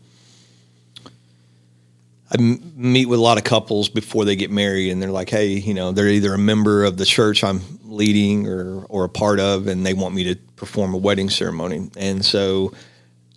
I 2.30 2.36
m- 2.38 2.74
meet 2.76 3.06
with 3.06 3.20
a 3.20 3.22
lot 3.22 3.38
of 3.38 3.46
couples 3.46 3.88
before 3.88 4.26
they 4.26 4.36
get 4.36 4.52
married, 4.52 4.92
and 4.92 5.02
they're 5.02 5.12
like, 5.12 5.30
"Hey, 5.30 5.54
you 5.54 5.74
know, 5.74 5.94
they're 5.94 6.10
either 6.10 6.34
a 6.34 6.38
member 6.38 6.84
of 6.84 6.98
the 6.98 7.06
church 7.06 7.46
I'm 7.46 7.62
leading 7.98 8.48
or 8.48 8.86
or 8.86 9.04
a 9.04 9.10
part 9.10 9.40
of, 9.40 9.68
and 9.68 9.86
they 9.86 9.94
want 9.94 10.16
me 10.16 10.24
to 10.26 10.36
perform 10.56 10.94
a 10.94 10.98
wedding 10.98 11.30
ceremony." 11.30 11.90
And 11.98 12.24
so, 12.24 12.74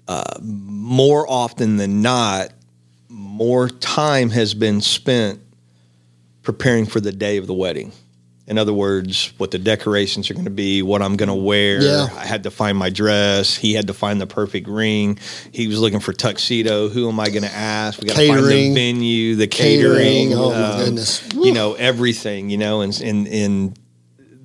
uh, 0.07 0.39
more 0.41 1.29
often 1.29 1.77
than 1.77 2.03
not, 2.03 2.51
more 3.09 3.69
time 3.69 4.31
has 4.31 4.55
been 4.55 4.81
spent 4.81 5.41
preparing 6.43 6.87
for 6.87 7.01
the 7.01 7.13
day 7.13 7.37
of 7.37 7.47
the 7.47 7.55
wedding. 7.55 7.93
In 8.51 8.59
other 8.59 8.73
words, 8.73 9.33
what 9.39 9.53
the 9.53 9.61
decorations 9.61 10.29
are 10.29 10.35
going 10.35 10.45
to 10.45 10.51
be, 10.51 10.83
what 10.83 11.03
I'm 11.03 11.17
going 11.17 11.29
to 11.29 11.35
wear. 11.37 11.81
Yeah. 11.81 12.09
I 12.17 12.27
had 12.27 12.43
to 12.43 12.51
find 12.51 12.77
my 12.77 12.91
dress. 12.91 13.57
He 13.57 13.75
had 13.75 13.87
to 13.87 13.95
find 13.95 14.21
the 14.21 14.27
perfect 14.27 14.67
ring. 14.67 15.21
He 15.53 15.69
was 15.69 15.79
looking 15.79 16.01
for 16.01 16.13
tuxedo. 16.13 16.89
Who 16.89 17.09
am 17.09 17.21
I 17.21 17.29
going 17.29 17.45
to 17.45 17.55
ask? 17.55 18.01
We 18.01 18.09
got 18.09 18.17
to 18.17 18.27
find 18.27 18.45
the 18.45 18.75
venue, 18.75 19.37
the 19.37 19.47
catering. 19.47 20.31
Catering. 20.31 20.35
Oh, 20.35 20.51
my 20.51 20.63
um, 20.63 20.85
goodness. 20.85 21.33
You 21.33 21.53
know 21.53 21.75
everything. 21.75 22.51
You 22.51 22.59
know, 22.59 22.81
and 22.81 23.01
and 23.01 23.29
and 23.29 23.79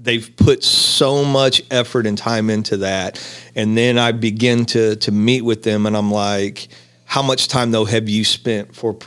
they've 0.05 0.31
put 0.37 0.63
so 0.63 1.25
much 1.25 1.61
effort 1.69 2.07
and 2.07 2.17
time 2.17 2.49
into 2.49 2.77
that. 2.77 3.21
And 3.55 3.77
then 3.77 3.97
I 3.97 4.11
begin 4.13 4.65
to 4.67 4.95
to 4.95 5.11
meet 5.11 5.41
with 5.41 5.63
them, 5.63 5.85
and 5.85 5.97
I'm 5.97 6.11
like, 6.11 6.67
how 7.05 7.21
much 7.21 7.47
time 7.47 7.71
though 7.71 7.85
have 7.85 8.07
you 8.07 8.23
spent 8.23 8.75
for 8.75 8.97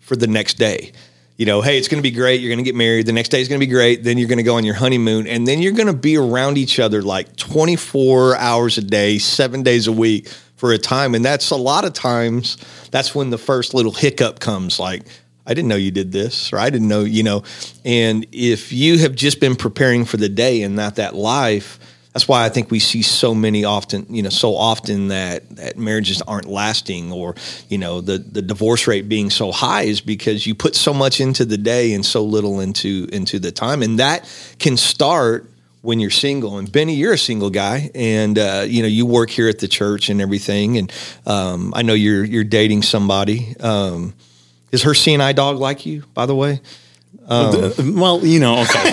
for 0.00 0.16
the 0.16 0.26
next 0.26 0.54
day? 0.54 0.92
You 1.36 1.46
know, 1.46 1.62
hey, 1.62 1.78
it's 1.78 1.88
going 1.88 2.02
to 2.02 2.06
be 2.06 2.14
great. 2.14 2.42
You're 2.42 2.50
going 2.50 2.62
to 2.62 2.68
get 2.68 2.74
married. 2.74 3.06
The 3.06 3.12
next 3.12 3.30
day 3.30 3.40
is 3.40 3.48
going 3.48 3.58
to 3.58 3.66
be 3.66 3.72
great. 3.72 4.04
Then 4.04 4.18
you're 4.18 4.28
going 4.28 4.36
to 4.36 4.44
go 4.44 4.56
on 4.56 4.64
your 4.64 4.74
honeymoon, 4.74 5.26
and 5.26 5.46
then 5.46 5.62
you're 5.62 5.72
going 5.72 5.86
to 5.86 5.94
be 5.94 6.18
around 6.18 6.58
each 6.58 6.78
other 6.78 7.00
like 7.00 7.34
24 7.36 8.36
hours 8.36 8.76
a 8.76 8.82
day, 8.82 9.16
seven 9.16 9.62
days 9.62 9.86
a 9.86 9.92
week 9.92 10.28
for 10.56 10.72
a 10.72 10.78
time. 10.78 11.14
And 11.14 11.24
that's 11.24 11.50
a 11.50 11.56
lot 11.56 11.86
of 11.86 11.94
times. 11.94 12.58
That's 12.90 13.14
when 13.14 13.30
the 13.30 13.38
first 13.38 13.72
little 13.72 13.92
hiccup 13.92 14.38
comes. 14.40 14.78
Like, 14.78 15.04
I 15.46 15.54
didn't 15.54 15.68
know 15.68 15.76
you 15.76 15.90
did 15.90 16.12
this, 16.12 16.52
or 16.52 16.58
I 16.58 16.70
didn't 16.70 16.88
know, 16.88 17.04
you 17.04 17.22
know. 17.22 17.42
And 17.84 18.26
if 18.32 18.72
you 18.72 18.98
have 18.98 19.14
just 19.14 19.40
been 19.40 19.56
preparing 19.56 20.04
for 20.04 20.16
the 20.16 20.28
day 20.28 20.62
and 20.62 20.76
not 20.76 20.96
that 20.96 21.14
life, 21.14 21.78
that's 22.12 22.26
why 22.26 22.44
I 22.44 22.48
think 22.48 22.70
we 22.70 22.80
see 22.80 23.02
so 23.02 23.34
many 23.34 23.64
often, 23.64 24.04
you 24.10 24.22
know, 24.22 24.30
so 24.30 24.56
often 24.56 25.08
that, 25.08 25.48
that 25.56 25.78
marriages 25.78 26.20
aren't 26.22 26.46
lasting 26.46 27.12
or, 27.12 27.36
you 27.68 27.78
know, 27.78 28.00
the, 28.00 28.18
the 28.18 28.42
divorce 28.42 28.88
rate 28.88 29.08
being 29.08 29.30
so 29.30 29.52
high 29.52 29.82
is 29.82 30.00
because 30.00 30.44
you 30.44 30.54
put 30.56 30.74
so 30.74 30.92
much 30.92 31.20
into 31.20 31.44
the 31.44 31.56
day 31.56 31.92
and 31.92 32.04
so 32.04 32.24
little 32.24 32.58
into 32.60 33.08
into 33.12 33.38
the 33.38 33.52
time. 33.52 33.82
And 33.82 34.00
that 34.00 34.28
can 34.58 34.76
start 34.76 35.48
when 35.82 36.00
you're 36.00 36.10
single. 36.10 36.58
And 36.58 36.70
Benny, 36.70 36.94
you're 36.94 37.12
a 37.12 37.18
single 37.18 37.50
guy, 37.50 37.90
and 37.94 38.38
uh, 38.38 38.64
you 38.66 38.82
know 38.82 38.88
you 38.88 39.06
work 39.06 39.30
here 39.30 39.48
at 39.48 39.60
the 39.60 39.68
church 39.68 40.08
and 40.08 40.20
everything. 40.20 40.78
And 40.78 40.92
um, 41.26 41.72
I 41.76 41.82
know 41.82 41.94
you're 41.94 42.24
you're 42.24 42.44
dating 42.44 42.82
somebody. 42.82 43.54
Um, 43.60 44.14
is 44.72 44.82
her 44.82 44.92
CNI 44.92 45.34
dog 45.34 45.58
like 45.58 45.86
you, 45.86 46.04
by 46.14 46.26
the 46.26 46.34
way? 46.34 46.60
well, 47.28 48.16
um, 48.16 48.26
you 48.26 48.40
know, 48.40 48.62
okay. 48.62 48.90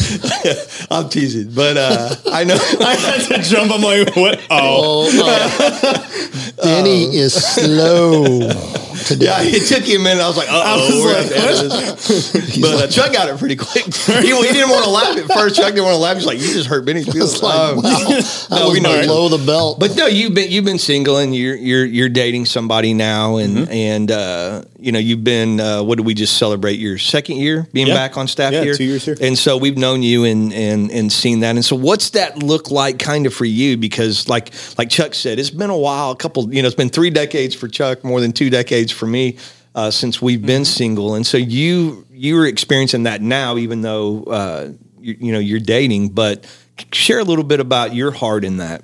I'm 0.90 1.08
teasing, 1.08 1.50
but 1.54 1.76
uh, 1.76 2.14
I 2.32 2.44
know. 2.44 2.54
I 2.80 2.94
had 2.94 3.20
to 3.42 3.42
jump. 3.48 3.72
I'm 3.72 3.80
like, 3.82 4.14
what? 4.16 4.40
Oh, 4.50 5.08
Oh, 5.08 5.08
uh, 5.24 6.62
Benny 6.62 7.04
is 7.16 7.34
slow 7.34 8.48
today. 9.06 9.26
Yeah, 9.26 9.38
it 9.42 9.66
took 9.66 9.86
you 9.88 9.98
a 9.98 10.02
minute. 10.02 10.22
I 10.22 10.28
was 10.28 10.36
like, 10.36 10.48
oh, 10.50 11.02
we're 11.04 11.16
at 11.18 11.28
the 11.28 11.36
end 11.36 11.50
of 11.50 11.70
this. 11.70 12.60
But 12.60 12.74
uh, 12.84 12.86
Chuck 12.88 13.12
got 13.12 13.28
it 13.28 13.38
pretty 13.38 13.56
quick. 13.56 13.84
he, 13.84 14.34
he 14.34 14.52
didn't 14.52 14.70
want 14.70 14.84
to 14.84 14.90
laugh 14.90 15.16
at 15.16 15.26
first. 15.36 15.56
Chuck 15.56 15.68
didn't 15.68 15.84
want 15.84 15.94
to 15.94 15.98
laugh. 16.00 16.16
He's 16.16 16.26
like, 16.26 16.38
you 16.38 16.52
just 16.52 16.68
hurt 16.68 16.84
Benny's 16.84 17.06
feelings. 17.12 17.42
Like, 17.42 17.54
Um, 17.56 17.76
wow, 17.76 17.82
that 17.82 18.46
no, 18.50 18.70
we 18.70 18.80
know. 18.80 19.00
below 19.00 19.28
the 19.28 19.44
belt. 19.44 19.78
But 19.78 19.96
no, 19.96 20.06
you've 20.06 20.34
been 20.34 20.50
you've 20.50 20.64
been 20.64 20.78
single 20.78 21.18
and 21.18 21.34
you're 21.34 21.56
you're 21.56 21.84
you're 21.84 22.08
dating 22.08 22.46
somebody 22.46 22.94
now, 22.94 23.36
and 23.36 23.56
Mm-hmm. 23.56 23.72
and 23.72 24.10
uh, 24.10 24.62
you 24.78 24.92
know 24.92 24.98
you've 24.98 25.24
been 25.24 25.60
uh, 25.60 25.82
what 25.82 25.96
did 25.96 26.06
we 26.06 26.14
just 26.14 26.36
celebrate 26.38 26.78
your 26.78 26.98
second 26.98 27.36
year 27.36 27.66
being 27.72 27.86
Yeah. 27.86 27.94
back 27.94 28.16
on 28.16 28.28
staff 28.28 28.52
Yeah, 28.52 28.62
here? 28.64 28.74
two 28.74 28.84
years 28.84 29.04
here. 29.04 29.16
and 29.20 29.38
so 29.38 29.56
we've 29.56 29.78
known 29.78 30.02
you 30.02 30.24
and 30.36 30.52
and 30.52 30.90
and 30.90 31.12
seen 31.12 31.40
that, 31.40 31.56
and 31.56 31.64
so 31.64 31.76
what's 31.76 32.10
that 32.10 32.42
look 32.42 32.70
like 32.70 32.98
kind 32.98 33.26
of 33.26 33.34
for 33.34 33.44
you? 33.46 33.76
Because 33.76 34.28
like 34.28 34.52
like 34.78 34.90
Chuck 34.90 35.14
said, 35.14 35.38
it's 35.38 35.50
been 35.50 35.70
a 35.70 35.76
while, 35.76 36.10
a 36.10 36.16
couple, 36.16 36.52
you 36.52 36.62
know, 36.62 36.66
it's 36.68 36.76
been 36.76 36.90
three 36.90 37.10
decades 37.10 37.54
for 37.54 37.68
Chuck, 37.68 38.04
more 38.04 38.20
than 38.20 38.32
two 38.32 38.50
decades 38.50 38.92
for 38.92 39.06
me. 39.06 39.36
Uh, 39.74 39.90
since 39.90 40.22
we've 40.22 40.40
been 40.40 40.62
Mm-hmm. 40.62 40.78
single, 40.78 41.14
and 41.16 41.26
so 41.26 41.36
you 41.36 42.06
you 42.10 42.38
are 42.38 42.46
experiencing 42.46 43.02
that 43.02 43.20
now, 43.20 43.58
even 43.58 43.82
though 43.82 44.22
uh, 44.24 44.70
you, 44.98 45.16
you 45.20 45.32
know 45.32 45.38
you're 45.38 45.60
dating. 45.60 46.10
But 46.10 46.44
share 46.92 47.18
a 47.18 47.24
little 47.24 47.44
bit 47.44 47.60
about 47.60 47.94
your 47.94 48.10
heart 48.10 48.44
in 48.44 48.56
that. 48.56 48.82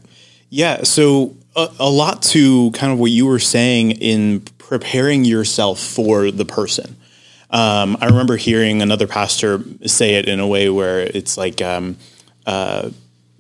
Yeah, 0.50 0.82
so 0.82 1.34
a, 1.56 1.68
a 1.78 1.88
lot 1.88 2.20
to 2.34 2.70
kind 2.72 2.92
of 2.92 2.98
what 2.98 3.10
you 3.10 3.24
were 3.26 3.38
saying 3.38 3.92
in 3.92 4.40
preparing 4.58 5.24
yourself 5.24 5.80
for 5.80 6.30
the 6.30 6.44
person. 6.44 6.96
Um, 7.52 7.98
I 8.00 8.06
remember 8.06 8.36
hearing 8.36 8.80
another 8.82 9.06
pastor 9.06 9.62
say 9.86 10.14
it 10.14 10.26
in 10.28 10.40
a 10.40 10.46
way 10.46 10.70
where 10.70 11.00
it's 11.00 11.36
like, 11.36 11.60
um, 11.60 11.96
uh, 12.46 12.90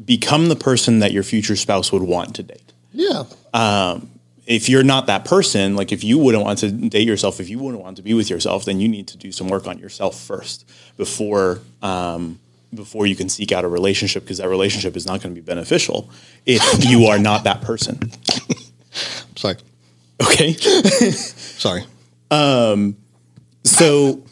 become 0.04 0.48
the 0.48 0.56
person 0.56 0.98
that 1.00 1.12
your 1.12 1.22
future 1.22 1.56
spouse 1.56 1.92
would 1.92 2.02
want 2.02 2.34
to 2.36 2.42
date. 2.42 2.72
yeah. 3.54 3.98
If 4.44 4.68
you're 4.68 4.82
not 4.82 5.06
that 5.06 5.24
person, 5.24 5.76
like 5.76 5.92
if 5.92 6.02
you 6.02 6.18
wouldn't 6.18 6.42
want 6.42 6.58
to 6.58 6.70
date 6.70 7.06
yourself, 7.06 7.38
if 7.38 7.48
you 7.48 7.60
wouldn't 7.60 7.82
want 7.82 7.96
to 7.98 8.02
be 8.02 8.12
with 8.12 8.28
yourself, 8.28 8.64
then 8.64 8.80
you 8.80 8.88
need 8.88 9.06
to 9.08 9.16
do 9.16 9.30
some 9.30 9.46
work 9.48 9.68
on 9.68 9.78
yourself 9.78 10.20
first 10.20 10.68
before 10.96 11.60
um, 11.80 12.40
before 12.74 13.06
you 13.06 13.14
can 13.14 13.28
seek 13.28 13.52
out 13.52 13.64
a 13.64 13.68
relationship 13.68 14.24
because 14.24 14.38
that 14.38 14.48
relationship 14.48 14.96
is 14.96 15.06
not 15.06 15.22
going 15.22 15.32
to 15.32 15.40
be 15.40 15.44
beneficial 15.44 16.10
if 16.44 16.84
you 16.90 17.06
are 17.06 17.18
not 17.18 17.44
that 17.44 17.62
person. 17.62 18.10
Sorry. 19.36 19.56
Okay. 20.20 20.52
Sorry. 20.54 21.84
So, 23.64 24.22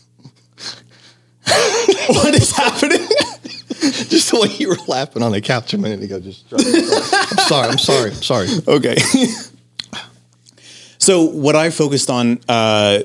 what 2.09 2.35
is 2.35 2.53
happening? 2.53 3.01
Just 3.81 4.31
the 4.31 4.41
way 4.41 4.49
you 4.59 4.69
were 4.69 4.77
laughing 4.89 5.23
on 5.23 5.33
the 5.33 5.41
couch 5.41 5.73
a 5.73 5.79
minute 5.79 6.03
ago. 6.03 6.21
Just 6.21 6.45
I'm 6.53 7.39
sorry. 7.39 7.69
I'm 7.71 7.79
sorry. 7.79 8.11
I'm 8.11 8.23
sorry. 8.23 8.49
Okay. 8.69 8.97
so, 10.99 11.23
what 11.23 11.57
I 11.57 11.71
focused 11.71 12.11
on 12.11 12.41
uh, 12.49 13.01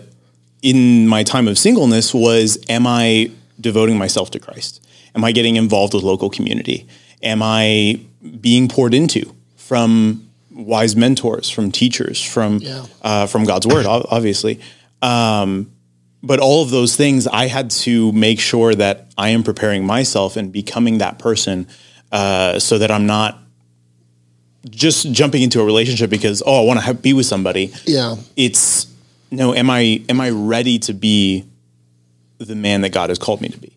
in 0.61 1.07
my 1.07 1.23
time 1.23 1.47
of 1.47 1.57
singleness 1.57 2.13
was 2.13 2.57
Am 2.69 2.85
I 2.87 3.31
devoting 3.59 3.97
myself 3.97 4.31
to 4.31 4.39
Christ? 4.39 4.85
Am 5.15 5.23
I 5.23 5.31
getting 5.31 5.55
involved 5.55 5.93
with 5.93 6.03
local 6.03 6.29
community? 6.29 6.87
Am 7.23 7.41
I 7.41 8.01
being 8.41 8.67
poured 8.67 8.93
into 8.93 9.33
from 9.55 10.27
wise 10.51 10.95
mentors, 10.95 11.49
from 11.49 11.71
teachers, 11.71 12.21
from 12.21 12.57
Yeah. 12.57 12.85
uh, 13.01 13.27
from 13.27 13.45
God's 13.45 13.65
word, 13.65 13.85
obviously? 13.85 14.59
Um, 15.01 15.71
but 16.25 16.39
all 16.39 16.63
of 16.63 16.71
those 16.71 16.95
things, 16.95 17.27
I 17.27 17.47
had 17.47 17.69
to 17.71 18.11
make 18.11 18.39
sure 18.39 18.73
that 18.73 19.11
I 19.17 19.29
am 19.29 19.43
preparing 19.43 19.85
myself 19.85 20.37
and 20.37 20.51
becoming 20.51 20.97
that 20.97 21.19
person, 21.19 21.67
uh, 22.11 22.59
so 22.59 22.79
that 22.79 22.89
I'm 22.89 23.05
not 23.05 23.39
just 24.69 25.11
jumping 25.11 25.43
into 25.43 25.61
a 25.61 25.65
relationship 25.65 26.09
because 26.09 26.41
oh, 26.45 26.63
I 26.63 26.65
want 26.65 26.83
to 26.83 26.93
be 26.93 27.13
with 27.13 27.27
somebody. 27.27 27.71
Yeah. 27.85 28.15
It's 28.35 28.87
no, 29.31 29.53
am 29.53 29.69
I 29.69 30.03
am 30.09 30.19
I 30.19 30.31
ready 30.31 30.79
to 30.79 30.93
be 30.93 31.45
the 32.39 32.55
man 32.55 32.81
that 32.81 32.89
God 32.89 33.09
has 33.09 33.19
called 33.19 33.41
me 33.41 33.49
to 33.49 33.59
be? 33.59 33.71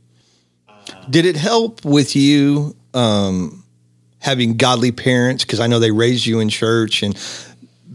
Did 1.10 1.26
it 1.26 1.36
help 1.36 1.84
with 1.84 2.16
you 2.16 2.76
um, 2.94 3.64
having 4.20 4.56
godly 4.56 4.92
parents? 4.92 5.44
Because 5.44 5.60
I 5.60 5.66
know 5.66 5.78
they 5.78 5.90
raised 5.90 6.24
you 6.26 6.40
in 6.40 6.48
church 6.48 7.02
and 7.02 7.16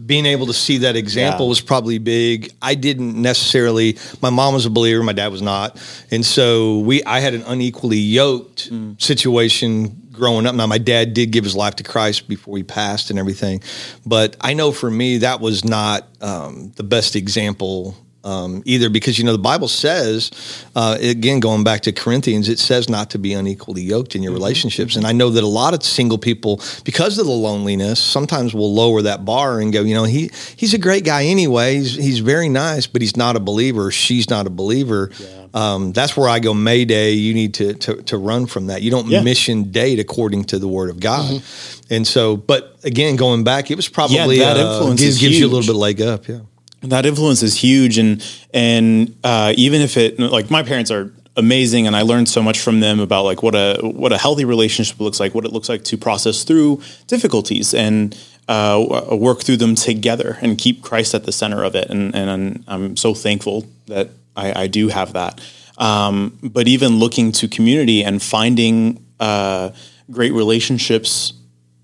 being 0.04 0.26
able 0.26 0.46
to 0.46 0.52
see 0.52 0.78
that 0.78 0.96
example 0.96 1.46
Yeah. 1.46 1.50
was 1.50 1.60
probably 1.60 1.98
big. 1.98 2.52
I 2.60 2.74
didn't 2.74 3.20
necessarily. 3.20 3.96
My 4.20 4.30
mom 4.30 4.54
was 4.54 4.66
a 4.66 4.70
believer, 4.70 5.02
my 5.02 5.12
dad 5.12 5.28
was 5.32 5.42
not, 5.42 5.78
and 6.10 6.24
so 6.24 6.78
we. 6.80 7.02
I 7.04 7.20
had 7.20 7.34
an 7.34 7.42
unequally 7.46 7.98
yoked 7.98 8.70
situation 8.98 10.00
growing 10.12 10.46
up. 10.46 10.54
Now, 10.54 10.66
my 10.66 10.78
dad 10.78 11.12
did 11.14 11.30
give 11.32 11.42
his 11.44 11.56
life 11.56 11.76
to 11.76 11.82
Christ 11.82 12.28
before 12.28 12.56
he 12.56 12.62
passed 12.62 13.10
and 13.10 13.18
everything, 13.18 13.62
but 14.06 14.36
I 14.40 14.54
know 14.54 14.70
for 14.72 14.90
me 14.90 15.18
that 15.18 15.40
was 15.40 15.64
not 15.64 16.06
um, 16.20 16.72
the 16.76 16.84
best 16.84 17.16
example 17.16 17.96
um, 18.24 18.62
either 18.64 18.88
because 18.88 19.18
you 19.18 19.24
know 19.24 19.32
the 19.32 19.38
Bible 19.38 19.68
says 19.68 20.30
uh, 20.74 20.96
again 21.00 21.40
going 21.40 21.62
back 21.62 21.82
to 21.82 21.92
Corinthians 21.92 22.48
it 22.48 22.58
says 22.58 22.88
not 22.88 23.10
to 23.10 23.18
be 23.18 23.32
unequally 23.34 23.82
yoked 23.82 24.16
in 24.16 24.22
your 24.22 24.32
relationships. 24.32 24.96
And 24.96 25.06
I 25.06 25.12
know 25.12 25.30
that 25.30 25.44
a 25.44 25.46
lot 25.46 25.74
of 25.74 25.82
single 25.82 26.18
people 26.18 26.60
because 26.84 27.18
of 27.18 27.26
the 27.26 27.32
loneliness 27.32 28.00
sometimes 28.00 28.54
will 28.54 28.72
lower 28.74 29.02
that 29.02 29.24
bar 29.24 29.60
and 29.60 29.72
go 29.72 29.82
you 29.82 29.94
know 29.94 30.04
he 30.04 30.30
he's 30.56 30.74
a 30.74 30.78
great 30.78 31.04
guy 31.04 31.24
anyway. 31.26 31.74
He's, 31.76 31.94
he's 31.94 32.18
very 32.20 32.48
nice 32.48 32.86
but 32.86 33.02
he's 33.02 33.16
not 33.16 33.36
a 33.36 33.40
believer. 33.40 33.90
She's 33.90 34.28
not 34.30 34.46
a 34.46 34.50
believer. 34.50 35.10
Um, 35.52 35.92
that's 35.92 36.16
where 36.16 36.28
I 36.28 36.40
go 36.40 36.52
Mayday 36.54 37.12
you 37.12 37.32
need 37.34 37.54
to, 37.54 37.74
to 37.74 38.02
to 38.04 38.16
run 38.18 38.46
from 38.46 38.66
that. 38.68 38.82
You 38.82 38.90
don't 38.90 39.06
Yeah. 39.08 39.22
mission 39.22 39.70
date 39.70 39.98
according 40.00 40.44
to 40.46 40.58
the 40.58 40.66
Word 40.66 40.90
of 40.90 40.98
God. 40.98 41.42
And 41.90 42.06
so 42.06 42.36
but 42.36 42.76
again 42.84 43.16
going 43.16 43.44
back 43.44 43.70
it 43.70 43.76
was 43.76 43.88
probably 43.88 44.38
that 44.38 44.56
uh, 44.56 44.60
influence 44.60 45.00
gives, 45.00 45.18
gives 45.18 45.38
you 45.38 45.46
a 45.46 45.48
little 45.52 45.60
bit 45.62 45.70
of 45.70 45.76
leg 45.76 46.00
up 46.00 46.26
yeah 46.26 46.40
that 46.88 47.06
influence 47.06 47.42
is 47.42 47.56
huge 47.56 47.98
and 47.98 48.24
and 48.52 49.16
uh, 49.24 49.52
even 49.56 49.80
if 49.80 49.96
it 49.96 50.18
like 50.18 50.50
my 50.50 50.62
parents 50.62 50.90
are 50.90 51.12
amazing 51.36 51.86
and 51.86 51.96
I 51.96 52.02
learned 52.02 52.28
so 52.28 52.42
much 52.42 52.60
from 52.60 52.80
them 52.80 53.00
about 53.00 53.24
like 53.24 53.42
what 53.42 53.54
a 53.54 53.78
what 53.82 54.12
a 54.12 54.18
healthy 54.18 54.44
relationship 54.44 55.00
looks 55.00 55.18
like 55.18 55.34
what 55.34 55.44
it 55.44 55.52
looks 55.52 55.68
like 55.68 55.84
to 55.84 55.96
process 55.96 56.44
through 56.44 56.80
difficulties 57.06 57.74
and 57.74 58.16
uh, 58.48 59.06
work 59.12 59.42
through 59.42 59.56
them 59.56 59.74
together 59.74 60.38
and 60.42 60.58
keep 60.58 60.82
Christ 60.82 61.14
at 61.14 61.24
the 61.24 61.32
center 61.32 61.62
of 61.64 61.74
it. 61.74 61.88
And, 61.90 62.14
and 62.14 62.64
I'm, 62.68 62.96
so 62.96 63.14
thankful 63.14 63.66
that 63.86 64.10
I, 64.36 64.62
I 64.64 64.66
do 64.66 64.88
have 64.88 65.14
that. 65.14 65.40
Um, 65.78 66.38
but 66.42 66.68
even 66.68 66.98
looking 66.98 67.32
to 67.32 67.48
community 67.48 68.04
and 68.04 68.22
finding 68.22 69.04
uh, 69.18 69.70
great 70.10 70.32
relationships 70.32 71.32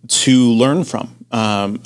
to 0.08 0.50
learn 0.52 0.84
from. 0.84 1.14
Um, 1.30 1.82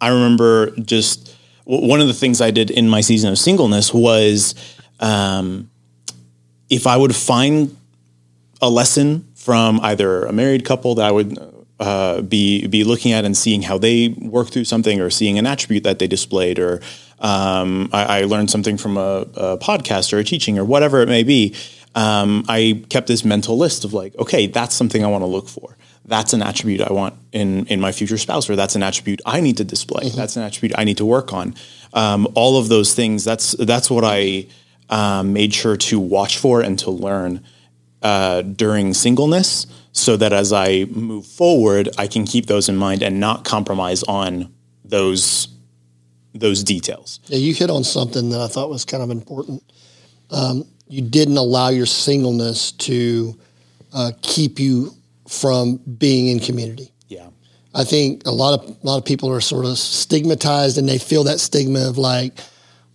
I 0.00 0.08
remember 0.08 0.70
just 0.76 1.34
one 1.68 2.00
of 2.00 2.06
the 2.06 2.14
things 2.14 2.40
I 2.40 2.50
did 2.50 2.70
in 2.70 2.88
my 2.88 3.02
season 3.02 3.30
of 3.30 3.38
singleness 3.38 3.92
was 3.92 4.54
um, 5.00 5.70
if 6.70 6.86
I 6.86 6.96
would 6.96 7.14
find 7.14 7.76
a 8.62 8.70
lesson 8.70 9.28
from 9.34 9.78
either 9.80 10.24
a 10.24 10.32
married 10.32 10.64
couple 10.64 10.94
that 10.94 11.04
I 11.04 11.10
would 11.10 11.38
uh, 11.78 12.22
be 12.22 12.66
be 12.66 12.84
looking 12.84 13.12
at 13.12 13.26
and 13.26 13.36
seeing 13.36 13.62
how 13.62 13.76
they 13.76 14.08
work 14.08 14.48
through 14.48 14.64
something, 14.64 15.00
or 15.00 15.10
seeing 15.10 15.38
an 15.38 15.46
attribute 15.46 15.84
that 15.84 15.98
they 15.98 16.06
displayed, 16.06 16.58
or 16.58 16.80
um, 17.20 17.90
I, 17.92 18.20
I, 18.20 18.22
learned 18.22 18.50
something 18.50 18.76
from 18.76 18.96
a, 18.96 19.26
a, 19.34 19.58
podcast 19.58 20.12
or 20.12 20.18
a 20.18 20.24
teaching 20.24 20.58
or 20.58 20.64
whatever 20.64 21.02
it 21.02 21.08
may 21.08 21.22
be. 21.22 21.54
Um, 21.94 22.44
I 22.48 22.82
kept 22.88 23.08
this 23.08 23.24
mental 23.24 23.58
list 23.58 23.84
of 23.84 23.92
like, 23.92 24.16
okay, 24.18 24.46
that's 24.46 24.74
something 24.74 25.04
I 25.04 25.08
want 25.08 25.22
to 25.22 25.26
look 25.26 25.48
for. 25.48 25.76
That's 26.08 26.32
an 26.32 26.42
attribute 26.42 26.80
I 26.80 26.90
want 26.90 27.14
in 27.32 27.66
in 27.66 27.80
my 27.80 27.92
future 27.92 28.16
spouse, 28.16 28.48
or 28.48 28.56
that's 28.56 28.74
an 28.74 28.82
attribute 28.82 29.20
I 29.26 29.40
need 29.40 29.58
to 29.58 29.64
display. 29.64 30.04
Mm-hmm. 30.04 30.16
That's 30.16 30.36
an 30.36 30.42
attribute 30.42 30.78
I 30.78 30.84
need 30.84 30.96
to 30.96 31.04
work 31.04 31.34
on. 31.34 31.54
Um, 31.92 32.26
all 32.34 32.58
of 32.58 32.68
those 32.68 32.94
things. 32.94 33.24
That's 33.24 33.52
that's 33.52 33.90
what 33.90 34.04
I 34.04 34.46
um, 34.88 35.34
made 35.34 35.52
sure 35.52 35.76
to 35.76 36.00
watch 36.00 36.38
for 36.38 36.62
and 36.62 36.78
to 36.78 36.90
learn 36.90 37.44
uh, 38.02 38.40
during 38.40 38.94
singleness 38.94 39.66
so 39.92 40.16
that 40.16 40.32
as 40.32 40.50
I 40.50 40.86
move 40.90 41.26
forward, 41.26 41.90
I 41.98 42.06
can 42.06 42.24
keep 42.24 42.46
those 42.46 42.70
in 42.70 42.76
mind 42.76 43.02
and 43.02 43.20
not 43.20 43.44
compromise 43.44 44.02
on 44.04 44.52
those 44.84 45.48
those 46.34 46.64
details. 46.64 47.20
Yeah, 47.26 47.38
you 47.38 47.52
hit 47.52 47.68
on 47.68 47.84
something 47.84 48.30
that 48.30 48.40
I 48.40 48.48
thought 48.48 48.70
was 48.70 48.84
kind 48.84 49.02
of 49.02 49.10
important. 49.10 49.62
Um, 50.30 50.64
you 50.88 51.02
didn't 51.02 51.36
allow 51.36 51.68
your 51.68 51.86
singleness 51.86 52.72
to 52.72 53.38
uh, 53.92 54.12
keep 54.22 54.58
you 54.58 54.94
from 55.28 55.76
being 55.76 56.28
in 56.28 56.40
community. 56.40 56.92
Yeah, 57.06 57.28
I 57.74 57.84
think 57.84 58.26
a 58.26 58.30
lot 58.30 58.60
of 58.60 58.68
a 58.68 58.86
lot 58.86 58.98
of 58.98 59.04
people 59.04 59.30
are 59.30 59.40
sort 59.40 59.64
of 59.64 59.78
stigmatized, 59.78 60.78
and 60.78 60.88
they 60.88 60.98
feel 60.98 61.24
that 61.24 61.40
stigma 61.40 61.88
of 61.88 61.98
like, 61.98 62.38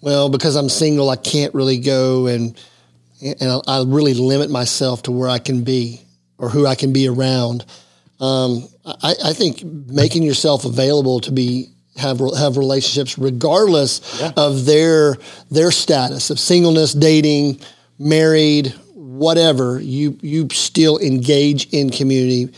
well, 0.02 0.30
because 0.30 0.56
I'm 0.56 0.70
single, 0.70 1.10
I 1.10 1.16
can't 1.16 1.54
really 1.54 1.78
go 1.78 2.28
and 2.28 2.60
and 3.22 3.62
I 3.68 3.84
really 3.86 4.14
limit 4.14 4.50
myself 4.50 5.04
to 5.04 5.12
where 5.12 5.30
I 5.30 5.40
can 5.40 5.64
be 5.64 6.02
or 6.38 6.50
who 6.50 6.68
I 6.68 6.76
can 6.76 6.92
be 6.92 7.08
around. 7.08 7.66
Um, 8.20 8.68
I, 8.86 9.16
I, 9.26 9.34
think 9.34 9.64
making 9.64 10.24
yourself 10.24 10.66
available 10.66 11.20
to 11.22 11.32
be 11.32 11.70
have 11.96 12.20
have 12.38 12.58
relationships 12.58 13.18
regardless 13.18 14.20
yeah. 14.20 14.32
of 14.38 14.66
their 14.66 15.16
their 15.52 15.72
status 15.72 16.30
of 16.30 16.40
singleness, 16.40 16.94
dating, 16.94 17.60
married, 17.98 18.74
whatever. 19.18 19.80
You 19.80 20.18
you 20.22 20.48
still 20.52 20.98
engage 21.00 21.68
in 21.74 21.90
community. 21.90 22.54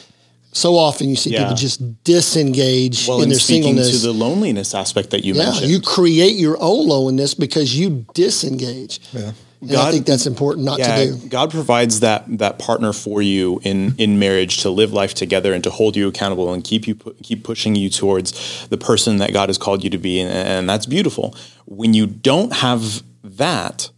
So 0.52 0.76
often 0.76 1.10
you 1.10 1.18
see 1.18 1.32
yeah. 1.32 1.40
people 1.40 1.56
just 1.56 2.04
disengage 2.06 3.10
well, 3.10 3.22
in 3.22 3.28
their 3.28 3.40
singleness. 3.40 4.02
to 4.02 4.08
the 4.08 4.14
loneliness 4.14 4.74
aspect 4.74 5.10
that 5.10 5.26
you 5.26 5.34
yeah, 5.34 5.44
mentioned. 5.44 5.70
You 5.70 5.82
create 5.82 6.38
your 6.38 6.58
own 6.62 6.88
loneliness 6.88 7.34
because 7.34 7.78
you 7.78 8.06
disengage. 8.14 9.02
Yeah. 9.12 9.32
God, 9.68 9.88
I 9.88 9.92
think 9.92 10.06
that's 10.06 10.28
important 10.28 10.66
not 10.66 10.80
yeah, 10.80 10.96
to 10.96 11.14
do. 11.14 11.28
God 11.28 11.50
provides 11.50 12.02
that 12.02 12.26
that 12.38 12.60
partner 12.60 12.94
for 12.94 13.22
you 13.22 13.60
in 13.64 13.96
in 13.98 14.20
marriage 14.20 14.62
to 14.62 14.70
live 14.70 14.94
life 14.94 15.14
together 15.14 15.54
and 15.54 15.64
to 15.64 15.70
hold 15.70 15.96
you 15.96 16.08
accountable 16.08 16.54
and 16.54 16.64
keep 16.64 16.88
you 16.88 16.96
keep 17.24 17.44
pushing 17.44 17.76
you 17.76 17.90
towards 17.90 18.68
the 18.68 18.78
person 18.78 19.18
that 19.18 19.34
God 19.34 19.50
has 19.50 19.58
called 19.58 19.84
you 19.84 19.90
to 19.90 19.98
be, 19.98 20.20
and, 20.20 20.32
and 20.32 20.70
that's 20.70 20.86
beautiful. 20.86 21.36
When 21.66 21.94
you 21.94 22.06
don't 22.06 22.54
have 22.54 23.02
that, 23.24 23.90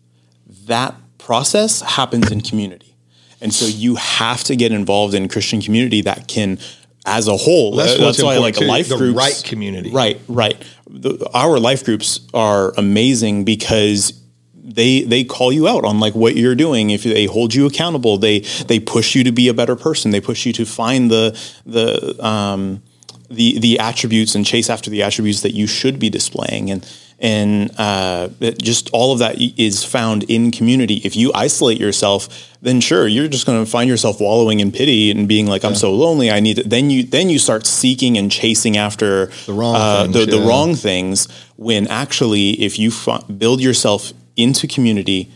that 0.65 0.95
process 1.27 1.81
happens 1.81 2.31
in 2.31 2.39
community, 2.39 2.95
and 3.41 3.53
so 3.53 3.65
you 3.65 3.95
have 3.95 4.45
to 4.45 4.55
get 4.55 4.71
involved 4.71 5.13
in 5.13 5.27
Christian 5.27 5.61
community 5.61 5.99
that 6.01 6.29
can 6.29 6.57
as 7.05 7.27
a 7.27 7.35
whole. 7.35 7.75
That's, 7.75 7.97
that's 7.97 8.23
why 8.23 8.37
like 8.37 8.55
a 8.55 8.63
life 8.63 8.87
group, 8.87 9.17
right 9.17 9.41
community. 9.45 9.91
Right, 9.91 10.21
right. 10.29 10.55
The, 10.89 11.29
our 11.33 11.59
life 11.59 11.83
groups 11.83 12.25
are 12.33 12.73
amazing 12.77 13.43
because 13.43 14.13
they 14.53 15.01
they 15.01 15.25
call 15.25 15.51
you 15.51 15.67
out 15.67 15.83
on 15.83 15.99
like 15.99 16.15
what 16.15 16.37
you're 16.37 16.55
doing 16.55 16.91
if 16.91 17.03
they 17.03 17.25
hold 17.25 17.53
you 17.53 17.65
accountable 17.65 18.17
they 18.17 18.39
they 18.67 18.79
push 18.79 19.15
you 19.15 19.23
to 19.23 19.31
be 19.31 19.47
a 19.47 19.53
better 19.53 19.77
person 19.77 20.11
they 20.11 20.19
push 20.19 20.45
you 20.45 20.51
to 20.51 20.65
find 20.65 21.09
the 21.09 21.39
the 21.65 22.25
um, 22.25 22.83
the 23.29 23.59
the 23.59 23.79
attributes 23.79 24.35
and 24.35 24.45
chase 24.45 24.69
after 24.69 24.89
the 24.89 25.03
attributes 25.03 25.41
that 25.41 25.53
you 25.53 25.67
should 25.67 25.99
be 25.99 26.09
displaying 26.09 26.69
and 26.71 26.85
and 27.19 27.71
uh, 27.79 28.29
just 28.61 28.89
all 28.93 29.11
of 29.11 29.19
that 29.19 29.37
is 29.39 29.83
found 29.83 30.23
in 30.23 30.51
community. 30.51 31.01
If 31.03 31.15
you 31.15 31.31
isolate 31.33 31.79
yourself, 31.79 32.47
then 32.61 32.79
sure, 32.79 33.07
you're 33.07 33.27
just 33.27 33.45
going 33.45 33.63
to 33.63 33.69
find 33.69 33.89
yourself 33.89 34.21
wallowing 34.21 34.59
in 34.59 34.71
pity 34.71 35.09
and 35.09 35.27
being 35.27 35.47
like, 35.47 35.65
"I'm 35.65 35.75
so 35.75 35.93
lonely. 35.93 36.29
I 36.29 36.39
need." 36.39 36.57
To. 36.57 36.63
Then 36.63 36.89
you 36.89 37.03
then 37.03 37.29
you 37.29 37.39
start 37.39 37.65
seeking 37.65 38.17
and 38.17 38.31
chasing 38.31 38.77
after 38.77 39.27
the 39.45 39.53
wrong 39.53 39.75
uh, 39.75 40.03
things, 40.03 40.13
the, 40.13 40.19
yeah. 40.19 40.39
the, 40.39 40.47
wrong 40.47 40.75
things. 40.75 41.27
When 41.55 41.87
actually, 41.87 42.51
if 42.61 42.77
you 42.77 42.91
build 43.37 43.61
yourself 43.61 44.13
into 44.35 44.67
community, 44.67 45.31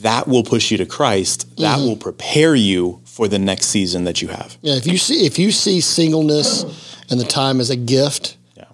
that 0.00 0.28
will 0.28 0.44
push 0.44 0.70
you 0.70 0.78
to 0.78 0.86
Christ. 0.86 1.56
That 1.56 1.78
mm-hmm. 1.78 1.88
will 1.88 1.96
prepare 1.96 2.54
you 2.54 3.00
for 3.04 3.26
the 3.26 3.38
next 3.38 3.66
season 3.66 4.04
that 4.04 4.22
you 4.22 4.28
have. 4.28 4.56
Yeah, 4.60 4.74
if 4.74 4.86
you 4.86 4.98
see 4.98 5.26
if 5.26 5.40
you 5.40 5.50
see 5.50 5.80
singleness 5.80 6.62
and 7.10 7.18
the 7.18 7.24
time 7.24 7.58
as 7.58 7.70
a 7.70 7.76
gift, 7.76 8.36
yeah. 8.56 8.66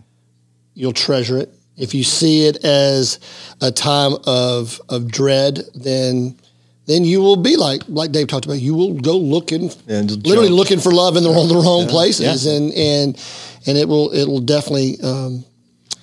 you'll 0.75 0.93
treasure 0.93 1.39
it. 1.39 1.55
If 1.77 1.95
you 1.95 2.05
see 2.05 2.47
it 2.47 2.65
as 2.65 3.19
a 3.61 3.71
time 3.71 4.13
of 4.27 4.81
of 4.89 5.11
dread, 5.11 5.61
then 5.75 6.37
then 6.87 7.05
you 7.05 7.21
will 7.21 7.37
be 7.37 7.57
like 7.57 7.83
like 7.89 8.13
Dave 8.13 8.27
talked 8.27 8.45
about. 8.45 8.61
You 8.61 8.75
will 8.75 8.95
go 8.95 9.17
looking, 9.17 9.71
literally 9.87 10.49
jump. 10.49 10.51
looking 10.51 10.81
for 10.81 10.93
love 10.93 11.17
in 11.17 11.23
the, 11.23 11.31
yeah. 11.31 11.47
the 11.47 11.55
wrong 11.55 11.85
yeah. 11.85 11.91
places, 11.91 12.47
yeah. 12.47 12.53
and 12.53 12.73
and 12.73 13.25
and 13.67 13.79
it 13.79 13.89
will 13.89 14.11
it 14.11 14.27
will 14.27 14.41
definitely 14.41 15.01
um, 15.01 15.45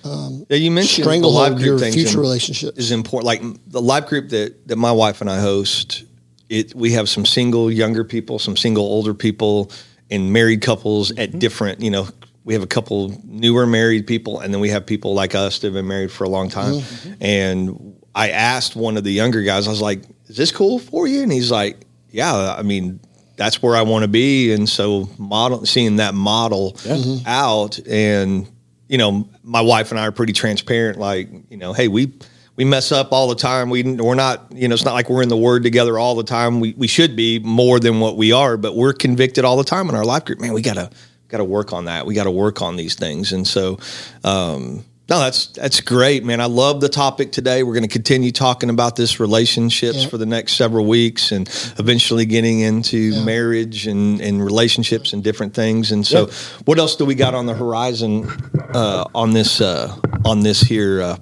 um, 0.03 0.45
yeah, 0.49 0.57
you 0.57 0.71
mentioned 0.71 1.03
stranglehold 1.03 1.35
the 1.35 1.51
life 1.51 1.61
group 1.61 1.81
your 1.81 1.91
future 1.91 2.19
relationship 2.19 2.77
is 2.77 2.91
important. 2.91 3.25
Like 3.25 3.41
the 3.67 3.81
life 3.81 4.07
group 4.07 4.29
that 4.29 4.67
that 4.67 4.77
my 4.77 4.91
wife 4.91 5.21
and 5.21 5.29
I 5.29 5.39
host, 5.39 6.03
it 6.47 6.73
we 6.73 6.93
have 6.93 7.09
some 7.09 7.25
single 7.25 7.71
younger 7.71 8.03
people, 8.03 8.39
some 8.39 8.55
single 8.55 8.85
older 8.85 9.13
people, 9.13 9.71
and 10.09 10.31
married 10.31 10.61
couples 10.61 11.11
at 11.11 11.29
mm-hmm. 11.29 11.39
different. 11.39 11.81
You 11.81 11.91
know, 11.91 12.07
we 12.49 12.55
have 12.55 12.63
a 12.63 12.67
couple 12.67 13.15
newer 13.25 13.67
married 13.67 14.07
people, 14.07 14.39
and 14.39 14.51
then 14.51 14.59
we 14.59 14.69
have 14.69 14.83
people 14.83 15.13
like 15.13 15.35
us 15.35 15.59
that 15.59 15.67
have 15.67 15.75
been 15.75 15.85
married 15.85 16.11
for 16.11 16.23
a 16.23 16.29
long 16.29 16.49
time. 16.49 16.73
Mm-hmm. 16.73 17.13
And 17.21 17.95
I 18.15 18.31
asked 18.31 18.75
one 18.75 18.97
of 18.97 19.03
the 19.03 19.11
younger 19.11 19.43
guys, 19.43 19.67
I 19.67 19.69
was 19.69 19.81
like, 19.81 20.01
"Is 20.25 20.35
this 20.35 20.51
cool 20.51 20.79
for 20.79 21.05
you?" 21.05 21.21
And 21.21 21.31
he's 21.31 21.51
like, 21.51 21.77
"Yeah, 22.09 22.55
I 22.57 22.63
mean." 22.63 23.01
That's 23.35 23.63
where 23.63 23.73
I 23.73 23.83
want 23.83 24.03
to 24.03 24.09
be, 24.09 24.51
and 24.51 24.67
so 24.67 25.07
model 25.17 25.65
seeing 25.65 25.95
that 25.95 26.13
model 26.13 26.75
yeah. 26.83 26.95
Mm-hmm. 26.95 27.25
out, 27.25 27.79
and 27.87 28.45
you 28.89 28.97
know, 28.97 29.29
my 29.43 29.61
wife 29.61 29.91
and 29.91 29.99
I 29.99 30.07
are 30.07 30.11
pretty 30.11 30.33
transparent. 30.33 30.99
Like, 30.99 31.29
you 31.49 31.55
know, 31.55 31.71
hey, 31.71 31.87
we 31.87 32.11
we 32.57 32.65
mess 32.65 32.91
up 32.91 33.13
all 33.13 33.29
the 33.29 33.35
time. 33.35 33.69
We 33.69 33.83
we're 33.83 34.15
not, 34.15 34.51
you 34.53 34.67
know, 34.67 34.73
it's 34.73 34.83
not 34.83 34.93
like 34.93 35.09
we're 35.09 35.21
in 35.21 35.29
the 35.29 35.37
Word 35.37 35.63
together 35.63 35.97
all 35.97 36.15
the 36.15 36.25
time. 36.25 36.59
We 36.59 36.73
we 36.73 36.87
should 36.87 37.15
be 37.15 37.39
more 37.39 37.79
than 37.79 38.01
what 38.01 38.17
we 38.17 38.33
are, 38.33 38.57
but 38.57 38.75
we're 38.75 38.91
convicted 38.91 39.45
all 39.45 39.55
the 39.55 39.63
time 39.63 39.87
in 39.87 39.95
our 39.95 40.03
life 40.03 40.25
group. 40.25 40.41
Man, 40.41 40.51
we 40.51 40.61
gotta 40.61 40.89
gotta 41.29 41.45
work 41.45 41.71
on 41.71 41.85
that. 41.85 42.05
We 42.05 42.13
gotta 42.13 42.31
work 42.31 42.61
on 42.61 42.75
these 42.75 42.95
things, 42.95 43.31
and 43.33 43.47
so. 43.47 43.79
Um, 44.23 44.83
no, 45.09 45.17
that's 45.17 45.47
that's 45.47 45.81
great, 45.81 46.23
man. 46.23 46.39
I 46.39 46.45
love 46.45 46.81
the 46.81 46.89
topic 46.89 47.31
today. 47.31 47.63
We're 47.63 47.73
going 47.73 47.81
to 47.81 47.89
continue 47.89 48.31
talking 48.31 48.69
about 48.69 48.95
this 48.95 49.19
relationships 49.19 50.03
yeah. 50.03 50.07
for 50.07 50.19
the 50.19 50.27
next 50.27 50.53
several 50.53 50.85
weeks, 50.85 51.31
and 51.31 51.47
eventually 51.79 52.27
getting 52.27 52.59
into 52.59 52.97
yeah. 52.97 53.23
marriage 53.23 53.87
and, 53.87 54.21
and 54.21 54.43
relationships 54.45 55.11
and 55.11 55.23
different 55.23 55.55
things. 55.55 55.91
And 55.91 56.05
so, 56.05 56.27
yeah. 56.27 56.33
what 56.65 56.77
else 56.77 56.95
do 56.95 57.05
we 57.05 57.15
got 57.15 57.33
on 57.33 57.47
the 57.47 57.55
horizon 57.55 58.29
uh, 58.75 59.05
on 59.15 59.31
this 59.31 59.61
uh, 59.61 59.97
on 60.25 60.41
this 60.41 60.61
here 60.61 61.01
uh, 61.01 61.17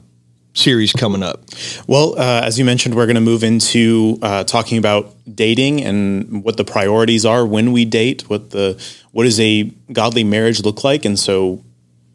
series 0.58 0.92
coming 0.94 1.24
up? 1.24 1.46
Well, 1.88 2.18
uh, 2.18 2.42
as 2.44 2.58
you 2.58 2.66
mentioned, 2.66 2.96
we're 2.96 3.06
going 3.06 3.16
to 3.16 3.22
move 3.22 3.44
into 3.44 4.18
uh, 4.22 4.44
talking 4.44 4.78
about 4.78 5.14
dating 5.34 5.84
and 5.84 6.44
what 6.44 6.58
the 6.58 6.66
priorities 6.66 7.26
are 7.26 7.46
when 7.46 7.72
we 7.72 7.86
date. 7.86 8.30
What 8.30 8.52
the 8.52 8.82
what 9.12 9.24
does 9.24 9.40
a 9.40 9.64
godly 9.92 10.24
marriage 10.24 10.64
look 10.64 10.84
like? 10.84 11.06
And 11.06 11.18
so 11.18 11.64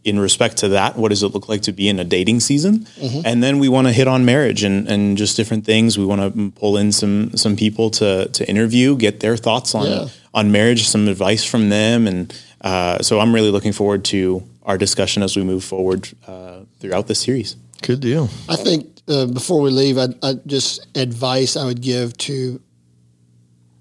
in 0.05 0.19
respect 0.19 0.57
to 0.59 0.69
that, 0.69 0.97
what 0.97 1.11
does 1.11 1.23
it 1.23 1.29
look 1.29 1.49
like 1.49 1.63
to 1.63 1.73
be 1.73 1.89
in 1.89 1.99
a 1.99 2.05
dating 2.05 2.41
season? 2.41 2.81
Mm-hmm. 2.81 3.21
And 3.25 3.43
then 3.43 3.59
we 3.59 3.69
want 3.69 3.87
to 3.87 3.93
hit 3.93 4.09
on 4.09 4.25
marriage 4.25 4.65
and, 4.65 4.89
and 4.89 5.17
just 5.17 5.37
different 5.37 5.65
things. 5.65 5.97
We 5.97 6.05
want 6.05 6.35
to 6.35 6.51
pull 6.53 6.77
in 6.77 6.93
some 6.93 7.37
some 7.37 7.57
people 7.57 7.91
to 7.93 8.29
to 8.29 8.49
interview, 8.49 8.97
get 8.97 9.21
their 9.21 9.37
thoughts 9.37 9.75
on 9.75 9.87
yeah. 9.87 10.09
on 10.35 10.51
marriage, 10.51 10.89
some 10.89 11.09
advice 11.09 11.45
from 11.45 11.69
them, 11.69 12.07
and 12.07 12.43
uh, 12.61 12.99
so 13.03 13.21
I'm 13.21 13.35
really 13.35 13.51
looking 13.51 13.73
forward 13.73 14.05
to 14.07 14.43
our 14.65 14.79
discussion 14.79 15.23
as 15.23 15.37
we 15.37 15.43
move 15.43 15.65
forward 15.65 16.09
uh, 16.27 16.61
throughout 16.81 17.07
this 17.09 17.21
series. 17.21 17.57
Good 17.83 18.01
deal. 18.01 18.29
I 18.49 18.57
think 18.57 19.01
uh, 19.09 19.27
before 19.27 19.61
we 19.61 19.71
leave, 19.71 19.99
I, 19.99 20.09
I 20.23 20.35
just 20.47 20.87
advice 20.97 21.57
I 21.57 21.64
would 21.64 21.81
give 21.81 22.16
to 22.18 22.61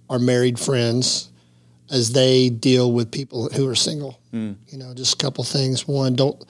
our 0.09 0.19
married 0.19 0.59
friends 0.59 1.29
as 1.89 2.11
they 2.11 2.49
deal 2.49 2.91
with 2.91 3.11
people 3.11 3.49
who 3.49 3.67
are 3.67 3.75
single. 3.75 4.19
Mm. 4.33 4.55
You 4.69 4.77
know, 4.77 4.93
just 4.93 5.13
a 5.13 5.17
couple 5.17 5.43
things. 5.43 5.87
One, 5.87 6.15
don't 6.15 6.43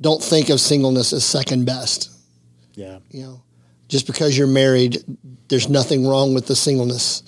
don't 0.00 0.22
think 0.22 0.48
of 0.48 0.60
singleness 0.60 1.12
as 1.12 1.24
second 1.24 1.66
best. 1.66 2.10
Yeah. 2.74 2.98
You 3.10 3.22
know, 3.22 3.42
just 3.88 4.06
because 4.06 4.36
you're 4.36 4.46
married, 4.46 4.98
there's 5.48 5.68
nothing 5.68 6.06
wrong 6.06 6.34
with 6.34 6.46
the 6.46 6.56
singleness. 6.56 7.22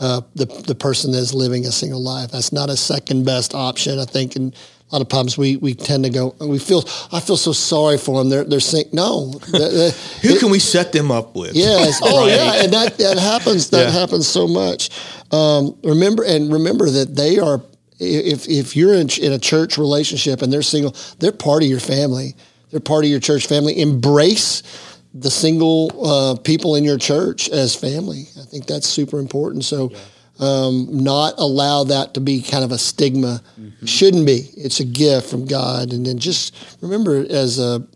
Uh, 0.00 0.22
the 0.34 0.46
the 0.66 0.74
person 0.74 1.12
that's 1.12 1.34
living 1.34 1.66
a 1.66 1.72
single 1.72 2.02
life. 2.02 2.30
That's 2.30 2.52
not 2.52 2.70
a 2.70 2.76
second 2.76 3.24
best 3.24 3.54
option. 3.54 3.98
I 3.98 4.04
think, 4.04 4.36
and 4.36 4.54
a 4.92 4.96
lot 4.96 5.00
of 5.02 5.08
times 5.08 5.38
we, 5.38 5.56
we 5.56 5.72
tend 5.74 6.04
to 6.04 6.10
go. 6.10 6.34
We 6.38 6.58
feel. 6.58 6.84
I 7.12 7.20
feel 7.20 7.38
so 7.38 7.52
sorry 7.52 7.96
for 7.96 8.18
them. 8.18 8.28
They're 8.28 8.44
they're 8.44 8.60
saying 8.60 8.90
no. 8.92 9.30
The- 9.30 9.58
the- 9.58 10.28
Who 10.28 10.38
can 10.38 10.50
we 10.50 10.58
set 10.58 10.92
them 10.92 11.10
up 11.10 11.34
with? 11.34 11.54
Yes. 11.54 11.98
Oh, 12.02 12.26
Right. 12.26 12.32
yeah. 12.36 12.62
And 12.64 12.72
that, 12.74 12.98
that 12.98 13.18
happens. 13.18 13.70
That 13.70 13.86
Yeah. 13.86 14.00
happens 14.00 14.28
so 14.28 14.46
much. 14.46 14.90
Um, 15.30 15.74
remember 15.82 16.22
and 16.24 16.52
remember 16.52 16.90
that 16.90 17.16
they 17.16 17.38
are. 17.38 17.62
If 17.98 18.48
if 18.48 18.76
you're 18.76 18.94
in, 18.94 19.08
in 19.20 19.32
a 19.32 19.38
church 19.38 19.78
relationship 19.78 20.42
and 20.42 20.52
they're 20.52 20.60
single, 20.62 20.94
they're 21.20 21.32
part 21.32 21.62
of 21.62 21.68
your 21.70 21.80
family. 21.80 22.34
They're 22.70 22.80
part 22.80 23.04
of 23.04 23.10
your 23.10 23.20
church 23.20 23.46
family. 23.46 23.80
Embrace 23.80 24.62
the 25.14 25.30
single 25.30 25.90
uh, 26.04 26.34
people 26.42 26.74
in 26.76 26.84
your 26.84 26.98
church 26.98 27.48
as 27.48 27.74
family. 27.74 28.26
I 28.38 28.44
think 28.44 28.66
that's 28.66 28.86
super 28.88 29.18
important. 29.20 29.64
So. 29.64 29.90
Um, 30.38 30.88
not 31.04 31.34
allow 31.38 31.84
that 31.84 32.14
to 32.14 32.20
be 32.20 32.42
kind 32.42 32.64
of 32.64 32.72
a 32.72 32.78
stigma. 32.78 33.42
Shouldn't 33.84 34.26
be. 34.26 34.48
It's 34.56 34.80
a 34.80 34.84
gift 34.84 35.28
from 35.30 35.44
God. 35.46 35.92
And 35.92 36.04
then 36.06 36.18
just 36.18 36.54
remember, 36.80 37.24
as 37.28 37.58
a 37.58 37.86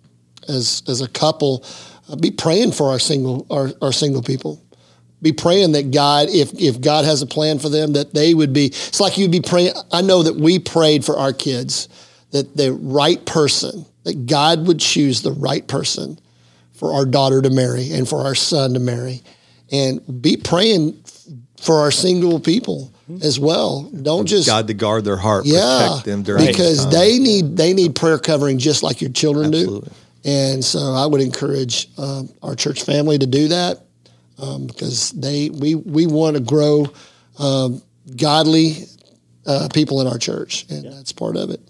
as 0.49 0.83
as 0.87 1.01
a 1.01 1.09
couple, 1.09 1.65
uh, 2.09 2.17
be 2.17 2.31
praying 2.31 2.73
for 2.73 2.91
our 2.91 2.99
single 2.99 3.47
our, 3.51 3.71
our 3.83 3.93
single 3.93 4.23
people. 4.23 4.63
Be 5.23 5.33
praying 5.33 5.73
that 5.73 5.91
God, 5.91 6.29
if 6.29 6.53
if 6.55 6.81
God 6.81 7.05
has 7.05 7.23
a 7.23 7.27
plan 7.27 7.59
for 7.59 7.69
them, 7.69 7.95
that 7.95 8.13
they 8.13 8.35
would 8.35 8.53
be. 8.53 8.67
It's 8.67 9.01
like 9.01 9.17
you'd 9.17 9.33
be 9.33 9.41
praying. 9.41 9.73
I 9.91 10.03
know 10.03 10.23
that 10.23 10.37
we 10.37 10.59
prayed 10.59 11.05
for 11.05 11.19
our 11.19 11.33
kids 11.33 11.89
that 12.33 12.57
the 12.57 12.73
right 12.73 13.25
person, 13.25 13.87
that 14.05 14.27
God 14.27 14.67
would 14.67 14.79
choose 14.79 15.23
the 15.23 15.33
right 15.33 15.67
person 15.67 16.19
for 16.75 16.93
our 16.93 17.07
daughter 17.07 17.41
to 17.41 17.51
marry 17.51 17.91
and 17.93 18.07
for 18.07 18.23
our 18.23 18.35
son 18.35 18.75
to 18.75 18.81
marry, 18.81 19.23
and 19.73 20.23
be 20.23 20.37
praying 20.37 21.03
for 21.61 21.81
our 21.81 21.91
single 21.91 22.41
people 22.41 22.93
as 23.23 23.39
well. 23.39 23.83
Don't 23.83 24.27
just 24.27 24.47
God 24.47 24.67
to 24.67 24.75
guard 24.75 25.05
their 25.05 25.17
heart, 25.17 25.47
yeah, 25.47 25.87
protect 25.89 26.07
them 26.07 26.23
during 26.23 26.47
because 26.47 26.85
time. 26.85 26.93
they 26.93 27.19
need 27.19 27.57
they 27.57 27.73
need 27.73 27.95
prayer 27.95 28.19
covering 28.19 28.59
just 28.59 28.83
like 28.83 29.01
your 29.01 29.11
children 29.11 29.47
Absolutely. 29.55 29.89
do. 29.89 29.95
And 30.25 30.65
so 30.65 30.81
I 30.93 31.07
would 31.07 31.21
encourage 31.21 31.89
um, 31.99 32.29
our 32.43 32.57
church 32.57 32.83
family 32.83 33.17
to 33.17 33.27
do 33.27 33.49
that 33.49 33.83
um, 34.39 34.67
because 34.67 35.13
they 35.13 35.51
we 35.51 35.75
we 35.75 36.07
want 36.07 36.37
to 36.37 36.43
grow 36.43 36.87
um, 37.39 37.81
godly 38.17 38.87
uh, 39.47 39.69
people 39.73 40.01
in 40.01 40.09
our 40.09 40.19
church, 40.19 40.67
and 40.69 40.93
that's 40.93 41.13
part 41.13 41.37
of 41.37 41.51
it. 41.51 41.61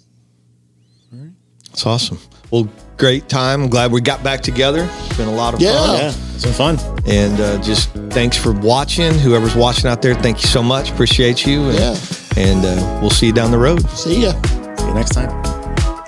It's 1.72 1.84
awesome. 1.84 2.18
Well, 2.50 2.68
great 2.96 3.28
time. 3.28 3.62
I'm 3.64 3.68
glad 3.68 3.92
we 3.92 4.00
got 4.00 4.22
back 4.22 4.40
together. 4.40 4.88
It's 5.06 5.16
been 5.16 5.28
a 5.28 5.34
lot 5.34 5.54
of 5.54 5.60
Yeah. 5.60 5.72
fun. 5.72 5.96
Yeah. 5.96 6.12
It's 6.34 6.44
been 6.44 6.52
fun. 6.52 6.78
And 7.06 7.40
uh, 7.40 7.62
just 7.62 7.90
thanks 8.10 8.36
for 8.36 8.52
watching. 8.52 9.14
Whoever's 9.14 9.54
watching 9.54 9.86
out 9.90 10.02
there, 10.02 10.14
thank 10.14 10.42
you 10.42 10.48
so 10.48 10.62
much. 10.62 10.90
Appreciate 10.90 11.46
you. 11.46 11.68
And, 11.70 11.78
Yeah. 11.78 11.96
and 12.36 12.64
uh, 12.64 12.98
we'll 13.00 13.10
see 13.10 13.26
you 13.26 13.32
down 13.32 13.50
the 13.50 13.58
road. 13.58 13.88
See 13.90 14.22
ya. 14.22 14.32
See 14.76 14.86
you 14.86 14.94
next 14.94 15.10
time. 15.14 15.30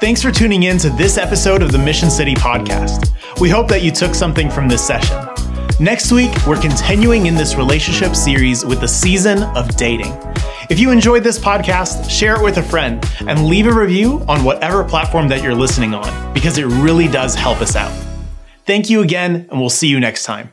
Thanks 0.00 0.22
for 0.22 0.30
tuning 0.30 0.62
in 0.64 0.78
to 0.78 0.90
this 0.90 1.18
episode 1.18 1.60
of 1.60 1.72
the 1.72 1.78
Mission 1.78 2.10
City 2.10 2.34
podcast. 2.34 3.10
We 3.40 3.48
hope 3.48 3.68
that 3.68 3.82
you 3.82 3.90
took 3.90 4.14
something 4.14 4.48
from 4.50 4.68
this 4.68 4.86
session. 4.86 5.16
Next 5.80 6.12
week, 6.12 6.30
we're 6.46 6.60
continuing 6.60 7.26
in 7.26 7.34
this 7.34 7.56
relationship 7.56 8.14
series 8.14 8.64
with 8.64 8.80
the 8.80 8.88
season 8.88 9.42
of 9.42 9.74
dating. 9.76 10.12
If 10.68 10.78
you 10.78 10.90
enjoyed 10.90 11.24
this 11.24 11.38
podcast, 11.38 12.10
share 12.10 12.36
it 12.36 12.42
with 12.42 12.58
a 12.58 12.62
friend 12.62 13.02
and 13.20 13.46
leave 13.46 13.66
a 13.66 13.72
review 13.72 14.22
on 14.28 14.44
whatever 14.44 14.84
platform 14.84 15.26
that 15.28 15.42
you're 15.42 15.54
listening 15.54 15.94
on 15.94 16.34
because 16.34 16.58
it 16.58 16.66
really 16.66 17.08
does 17.08 17.34
help 17.34 17.62
us 17.62 17.74
out. 17.74 17.92
Thank 18.66 18.90
you 18.90 19.00
again, 19.00 19.48
and 19.50 19.58
we'll 19.58 19.70
see 19.70 19.88
you 19.88 19.98
next 19.98 20.24
time. 20.24 20.52